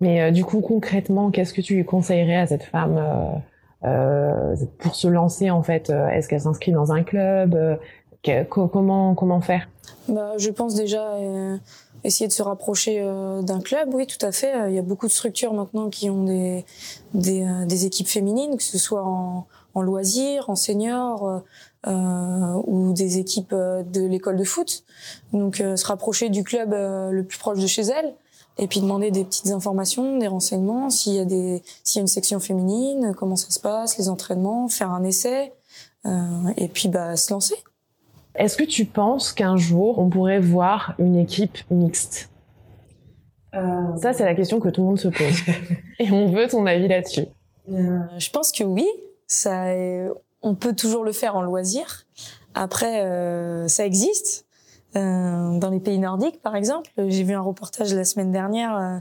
Mais 0.00 0.32
du 0.32 0.44
coup, 0.44 0.60
concrètement, 0.60 1.30
qu'est-ce 1.30 1.52
que 1.52 1.60
tu 1.60 1.84
conseillerais 1.84 2.36
à 2.36 2.46
cette 2.46 2.62
femme 2.62 3.42
euh, 3.84 4.56
pour 4.78 4.94
se 4.94 5.08
lancer 5.08 5.50
en 5.50 5.62
fait? 5.62 5.90
Est-ce 5.90 6.28
qu'elle 6.28 6.40
s'inscrit 6.40 6.72
dans 6.72 6.92
un 6.92 7.02
club? 7.02 7.78
Comment 8.48 9.14
comment 9.14 9.40
faire? 9.40 9.68
Bah, 10.08 10.32
je 10.38 10.50
pense 10.50 10.74
déjà 10.74 11.12
euh, 11.14 11.56
essayer 12.04 12.26
de 12.26 12.32
se 12.32 12.42
rapprocher 12.42 13.00
euh, 13.00 13.42
d'un 13.42 13.60
club, 13.60 13.94
oui, 13.94 14.06
tout 14.06 14.24
à 14.24 14.32
fait. 14.32 14.52
Il 14.68 14.74
y 14.74 14.78
a 14.78 14.82
beaucoup 14.82 15.06
de 15.06 15.12
structures 15.12 15.54
maintenant 15.54 15.88
qui 15.88 16.10
ont 16.10 16.24
des, 16.24 16.64
des, 17.14 17.44
euh, 17.44 17.64
des 17.66 17.86
équipes 17.86 18.08
féminines, 18.08 18.56
que 18.56 18.62
ce 18.62 18.78
soit 18.78 19.04
en, 19.04 19.46
en 19.74 19.82
loisirs, 19.82 20.50
en 20.50 20.56
seniors 20.56 21.42
ou 21.86 22.92
des 22.92 23.18
équipes 23.18 23.54
de 23.54 24.04
l'école 24.04 24.36
de 24.36 24.44
foot. 24.44 24.84
Donc 25.32 25.56
se 25.56 25.86
rapprocher 25.86 26.28
du 26.28 26.44
club 26.44 26.72
le 26.72 27.22
plus 27.22 27.38
proche 27.38 27.58
de 27.58 27.66
chez 27.66 27.82
elle 27.82 28.14
et 28.58 28.66
puis 28.66 28.80
demander 28.80 29.10
des 29.10 29.24
petites 29.24 29.50
informations, 29.50 30.18
des 30.18 30.26
renseignements, 30.26 30.90
s'il 30.90 31.14
y 31.14 31.20
a 31.20 31.24
des 31.24 31.62
s'il 31.84 31.96
y 31.96 32.00
a 32.00 32.02
une 32.02 32.08
section 32.08 32.38
féminine, 32.38 33.14
comment 33.16 33.36
ça 33.36 33.48
se 33.48 33.60
passe, 33.60 33.96
les 33.96 34.10
entraînements, 34.10 34.68
faire 34.68 34.90
un 34.90 35.04
essai 35.04 35.54
et 36.04 36.68
puis 36.68 36.88
bah 36.88 37.16
se 37.16 37.32
lancer. 37.32 37.56
Est-ce 38.34 38.56
que 38.56 38.64
tu 38.64 38.84
penses 38.84 39.32
qu'un 39.32 39.56
jour 39.56 39.98
on 39.98 40.08
pourrait 40.08 40.40
voir 40.40 40.94
une 40.98 41.16
équipe 41.16 41.58
mixte? 41.70 42.30
Euh... 43.54 43.96
Ça, 43.96 44.12
c'est 44.12 44.24
la 44.24 44.34
question 44.34 44.60
que 44.60 44.68
tout 44.68 44.82
le 44.82 44.86
monde 44.88 45.00
se 45.00 45.08
pose. 45.08 45.40
Et 45.98 46.10
on 46.10 46.30
veut 46.30 46.46
ton 46.46 46.64
avis 46.66 46.88
là-dessus. 46.88 47.26
Euh, 47.70 47.98
je 48.18 48.30
pense 48.30 48.52
que 48.52 48.64
oui. 48.64 48.86
Ça, 49.26 49.72
on 50.42 50.54
peut 50.54 50.74
toujours 50.74 51.04
le 51.04 51.12
faire 51.12 51.36
en 51.36 51.42
loisir. 51.42 52.06
Après, 52.54 53.04
euh, 53.04 53.68
ça 53.68 53.86
existe. 53.86 54.46
Euh, 54.96 55.58
dans 55.58 55.70
les 55.70 55.78
pays 55.78 55.98
nordiques, 55.98 56.42
par 56.42 56.56
exemple. 56.56 56.90
J'ai 56.98 57.22
vu 57.22 57.34
un 57.34 57.40
reportage 57.40 57.94
la 57.94 58.04
semaine 58.04 58.32
dernière 58.32 58.76
euh, 58.76 58.98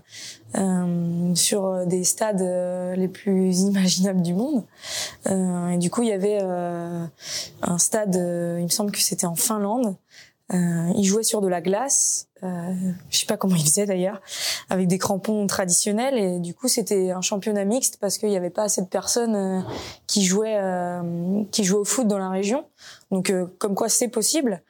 euh 0.60 1.36
sur 1.36 1.86
des 1.88 2.04
stades 2.04 2.42
euh, 2.42 2.96
les 2.96 3.08
plus 3.08 3.62
imaginables 3.62 4.22
du 4.22 4.36
monde. 4.36 4.64
et 5.26 5.78
du 5.78 5.90
coup, 5.90 6.04
il 6.04 6.10
y 6.10 6.12
avait 6.12 6.40
un 6.42 7.78
stade, 7.78 8.16
il 8.16 8.64
me 8.64 8.70
semble 8.70 8.92
que 8.92 9.00
c'était 9.00 9.26
en 9.26 9.36
Finlande. 9.36 9.96
ils 10.52 11.06
jouaient 11.06 11.24
sur 11.24 11.42
de 11.42 11.48
la 11.48 11.62
glace. 11.62 12.28
je 12.44 13.18
sais 13.18 13.26
pas 13.26 13.38
comment 13.38 13.56
ils 13.56 13.66
faisaient 13.66 13.86
d'ailleurs, 13.86 14.22
avec 14.70 14.88
des 14.88 15.00
crampons 15.00 15.48
traditionnels. 15.48 16.18
Et 16.18 16.40
du 16.40 16.54
coup, 16.54 16.68
c'était 16.68 17.12
un 17.12 17.22
championnat 17.22 17.66
mixte 17.66 17.98
parce 18.00 18.18
qu'il 18.20 18.30
n'y 18.30 18.38
avait 18.38 18.50
pas 18.52 18.64
assez 18.64 18.82
de 18.82 18.88
personnes 18.88 19.66
qui 20.06 20.24
jouaient 20.24 20.60
qui 21.52 21.64
jouaient 21.64 21.80
au 21.80 21.86
foot 21.86 22.08
dans 22.08 22.20
la 22.20 22.30
région. 22.30 22.66
Donc, 23.12 23.34
comme 23.58 23.74
quoi, 23.74 23.90
c'est 23.90 24.10
possible. 24.10 24.62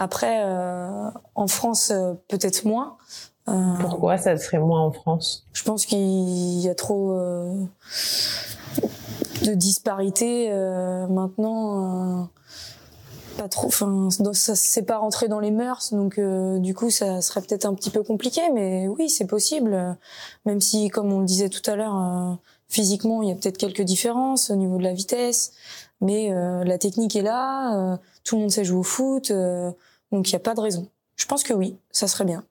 Après, 0.00 0.44
euh, 0.44 1.10
en 1.34 1.48
France, 1.48 1.90
euh, 1.90 2.14
peut-être 2.28 2.64
moins. 2.64 2.98
Euh, 3.48 3.52
Pourquoi 3.80 4.16
ça 4.16 4.36
serait 4.36 4.60
moins 4.60 4.80
en 4.80 4.92
France? 4.92 5.44
Je 5.52 5.64
pense 5.64 5.86
qu'il 5.86 6.60
y 6.60 6.68
a 6.68 6.74
trop 6.76 7.18
de 9.42 9.54
disparité 9.54 10.50
maintenant. 11.10 12.28
pas 13.36 13.48
trop. 13.48 13.66
Enfin, 13.66 14.08
ça 14.34 14.54
c'est 14.54 14.82
pas 14.82 14.98
rentré 14.98 15.26
dans 15.26 15.40
les 15.40 15.50
mœurs, 15.50 15.92
donc 15.92 16.20
du 16.60 16.74
coup, 16.74 16.90
ça 16.90 17.20
serait 17.20 17.40
peut-être 17.40 17.64
un 17.64 17.74
petit 17.74 17.90
peu 17.90 18.04
compliqué. 18.04 18.42
Mais 18.54 18.86
oui, 18.86 19.08
c'est 19.08 19.26
possible. 19.26 19.96
Même 20.46 20.60
si, 20.60 20.90
comme 20.90 21.12
on 21.12 21.20
le 21.20 21.26
disait 21.26 21.48
tout 21.48 21.68
à 21.68 21.74
l'heure, 21.74 22.38
physiquement, 22.68 23.22
il 23.22 23.30
y 23.30 23.32
a 23.32 23.34
peut-être 23.34 23.58
quelques 23.58 23.82
différences 23.82 24.50
au 24.50 24.56
niveau 24.56 24.76
de 24.78 24.84
la 24.84 24.92
vitesse, 24.92 25.52
mais 26.00 26.30
la 26.64 26.78
technique 26.78 27.16
est 27.16 27.22
là. 27.22 27.98
tout 28.24 28.36
le 28.36 28.42
monde 28.42 28.50
sait 28.50 28.64
jouer 28.64 28.78
au 28.78 28.82
foot. 28.82 29.32
Donc 30.12 30.30
il 30.30 30.32
n'y 30.32 30.36
a 30.36 30.40
pas 30.40 30.54
de 30.54 30.60
raison. 30.60 30.88
Je 31.16 31.26
pense 31.26 31.42
que 31.42 31.52
oui, 31.52 31.76
ça 31.90 32.06
serait 32.06 32.24
bien. 32.24 32.44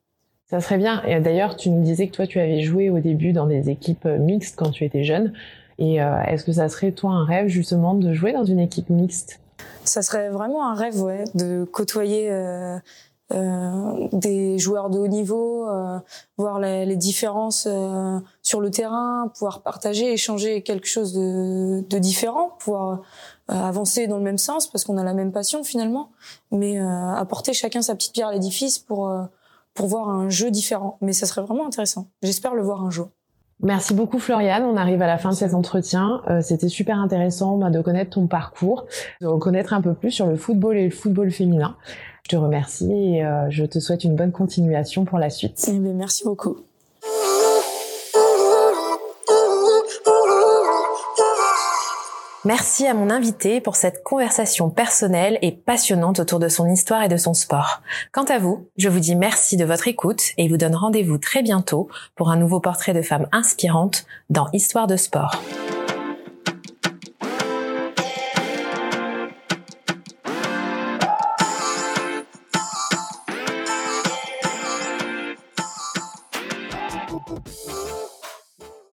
Ça 0.50 0.62
serait 0.62 0.78
bien. 0.78 1.04
Et 1.04 1.20
d'ailleurs, 1.20 1.58
tu 1.58 1.70
nous 1.70 1.84
disais 1.84 2.08
que 2.08 2.16
toi, 2.16 2.26
tu 2.26 2.40
avais 2.40 2.62
joué 2.62 2.90
au 2.90 3.00
début 3.00 3.34
dans 3.34 3.48
des 3.48 3.70
équipes 3.70 4.06
euh, 4.06 4.18
mixtes 4.18 4.56
quand 4.56 4.72
tu 4.72 4.86
étais 4.86 5.04
jeune. 5.04 5.34
Et 5.78 6.02
euh, 6.02 6.22
est-ce 6.24 6.46
que 6.46 6.54
ça 6.54 6.70
serait 6.70 6.92
toi 6.92 7.12
un 7.12 7.26
rêve 7.26 7.48
justement 7.48 7.94
de 7.94 8.14
jouer 8.14 8.32
dans 8.32 8.46
une 8.46 8.60
équipe 8.60 8.90
mixte? 8.90 9.42
Ça 9.84 10.02
serait 10.02 10.30
vraiment 10.30 10.66
un 10.70 10.74
rêve, 10.74 11.02
ouais, 11.02 11.26
de 11.36 11.66
côtoyer 11.66 12.32
euh, 12.32 12.78
euh, 13.34 14.08
des 14.14 14.58
joueurs 14.58 14.90
de 14.90 15.00
haut 15.00 15.08
niveau, 15.08 15.68
euh, 15.68 16.00
voir 16.38 16.60
les, 16.60 16.86
les 16.86 16.96
différences 16.96 17.68
euh, 17.70 18.20
sur 18.42 18.62
le 18.62 18.72
terrain, 18.72 19.30
pouvoir 19.34 19.62
partager, 19.62 20.14
échanger 20.14 20.62
quelque 20.62 20.88
chose 20.88 21.14
de, 21.14 21.84
de 21.90 22.00
différent, 22.00 22.56
pouvoir 22.60 23.02
avancer 23.48 24.08
dans 24.08 24.18
le 24.18 24.24
même 24.24 24.38
sens 24.38 24.70
parce 24.70 24.84
qu'on 24.84 24.98
a 24.98 25.04
la 25.04 25.14
même 25.14 25.32
passion 25.32 25.64
finalement, 25.64 26.10
mais 26.52 26.78
apporter 26.80 27.54
chacun 27.54 27.82
sa 27.82 27.96
petite 27.96 28.14
pierre 28.14 28.28
à 28.28 28.34
l'édifice 28.34 28.80
pour 28.80 29.12
pour 29.74 29.88
voir 29.88 30.10
un 30.10 30.30
jeu 30.30 30.52
différent. 30.52 30.98
Mais 31.02 31.14
ça 31.14 31.26
serait 31.26 31.42
vraiment 31.42 31.66
intéressant. 31.68 32.08
J'espère 32.24 32.56
le 32.56 32.64
voir 32.64 32.84
un 32.84 32.90
jour. 32.90 33.10
Merci 33.62 33.94
beaucoup 33.94 34.20
Floriane, 34.20 34.64
on 34.64 34.78
arrive 34.78 35.02
à 35.02 35.08
la 35.08 35.18
fin 35.18 35.30
de 35.30 35.36
cet 35.36 35.54
entretien. 35.54 36.22
C'était 36.42 36.70
super 36.70 37.00
intéressant 37.00 37.58
bah, 37.58 37.70
de 37.70 37.82
connaître 37.82 38.12
ton 38.12 38.28
parcours, 38.28 38.86
de 39.22 39.28
connaître 39.38 39.74
un 39.74 39.82
peu 39.82 39.94
plus 39.94 40.12
sur 40.12 40.28
le 40.28 40.36
football 40.36 40.78
et 40.78 40.86
le 40.86 40.92
football 40.92 41.32
féminin. 41.32 41.76
Je 42.30 42.36
te 42.36 42.42
remercie 42.42 42.92
et 42.92 43.26
euh, 43.26 43.50
je 43.50 43.64
te 43.64 43.80
souhaite 43.80 44.04
une 44.04 44.18
bonne 44.18 44.34
continuation 44.34 45.06
pour 45.06 45.18
la 45.18 45.30
suite. 45.30 45.64
Eh 45.70 45.80
ben, 45.80 45.96
merci 45.96 46.26
beaucoup. 46.26 46.58
Merci 52.48 52.88
à 52.88 52.94
mon 52.94 53.10
invité 53.10 53.60
pour 53.60 53.76
cette 53.76 54.06
conversation 54.06 54.70
personnelle 54.70 55.38
et 55.42 55.52
passionnante 55.52 56.22
autour 56.22 56.40
de 56.40 56.48
son 56.48 56.66
histoire 56.70 57.04
et 57.04 57.10
de 57.10 57.18
son 57.18 57.34
sport. 57.34 57.82
Quant 58.14 58.24
à 58.24 58.40
vous, 58.40 58.70
je 58.78 58.88
vous 58.88 59.02
dis 59.02 59.18
merci 59.18 59.58
de 59.58 59.66
votre 59.66 59.90
écoute 59.90 60.22
et 60.38 60.48
vous 60.48 60.56
donne 60.56 60.74
rendez-vous 60.74 61.18
très 61.18 61.44
bientôt 61.44 61.90
pour 62.16 62.30
un 62.30 62.38
nouveau 62.38 62.62
portrait 62.62 62.94
de 62.94 63.02
femme 63.02 63.28
inspirante 63.34 64.06
dans 64.30 64.48
Histoire 64.54 64.88
de 64.88 64.96
sport. 64.96 65.36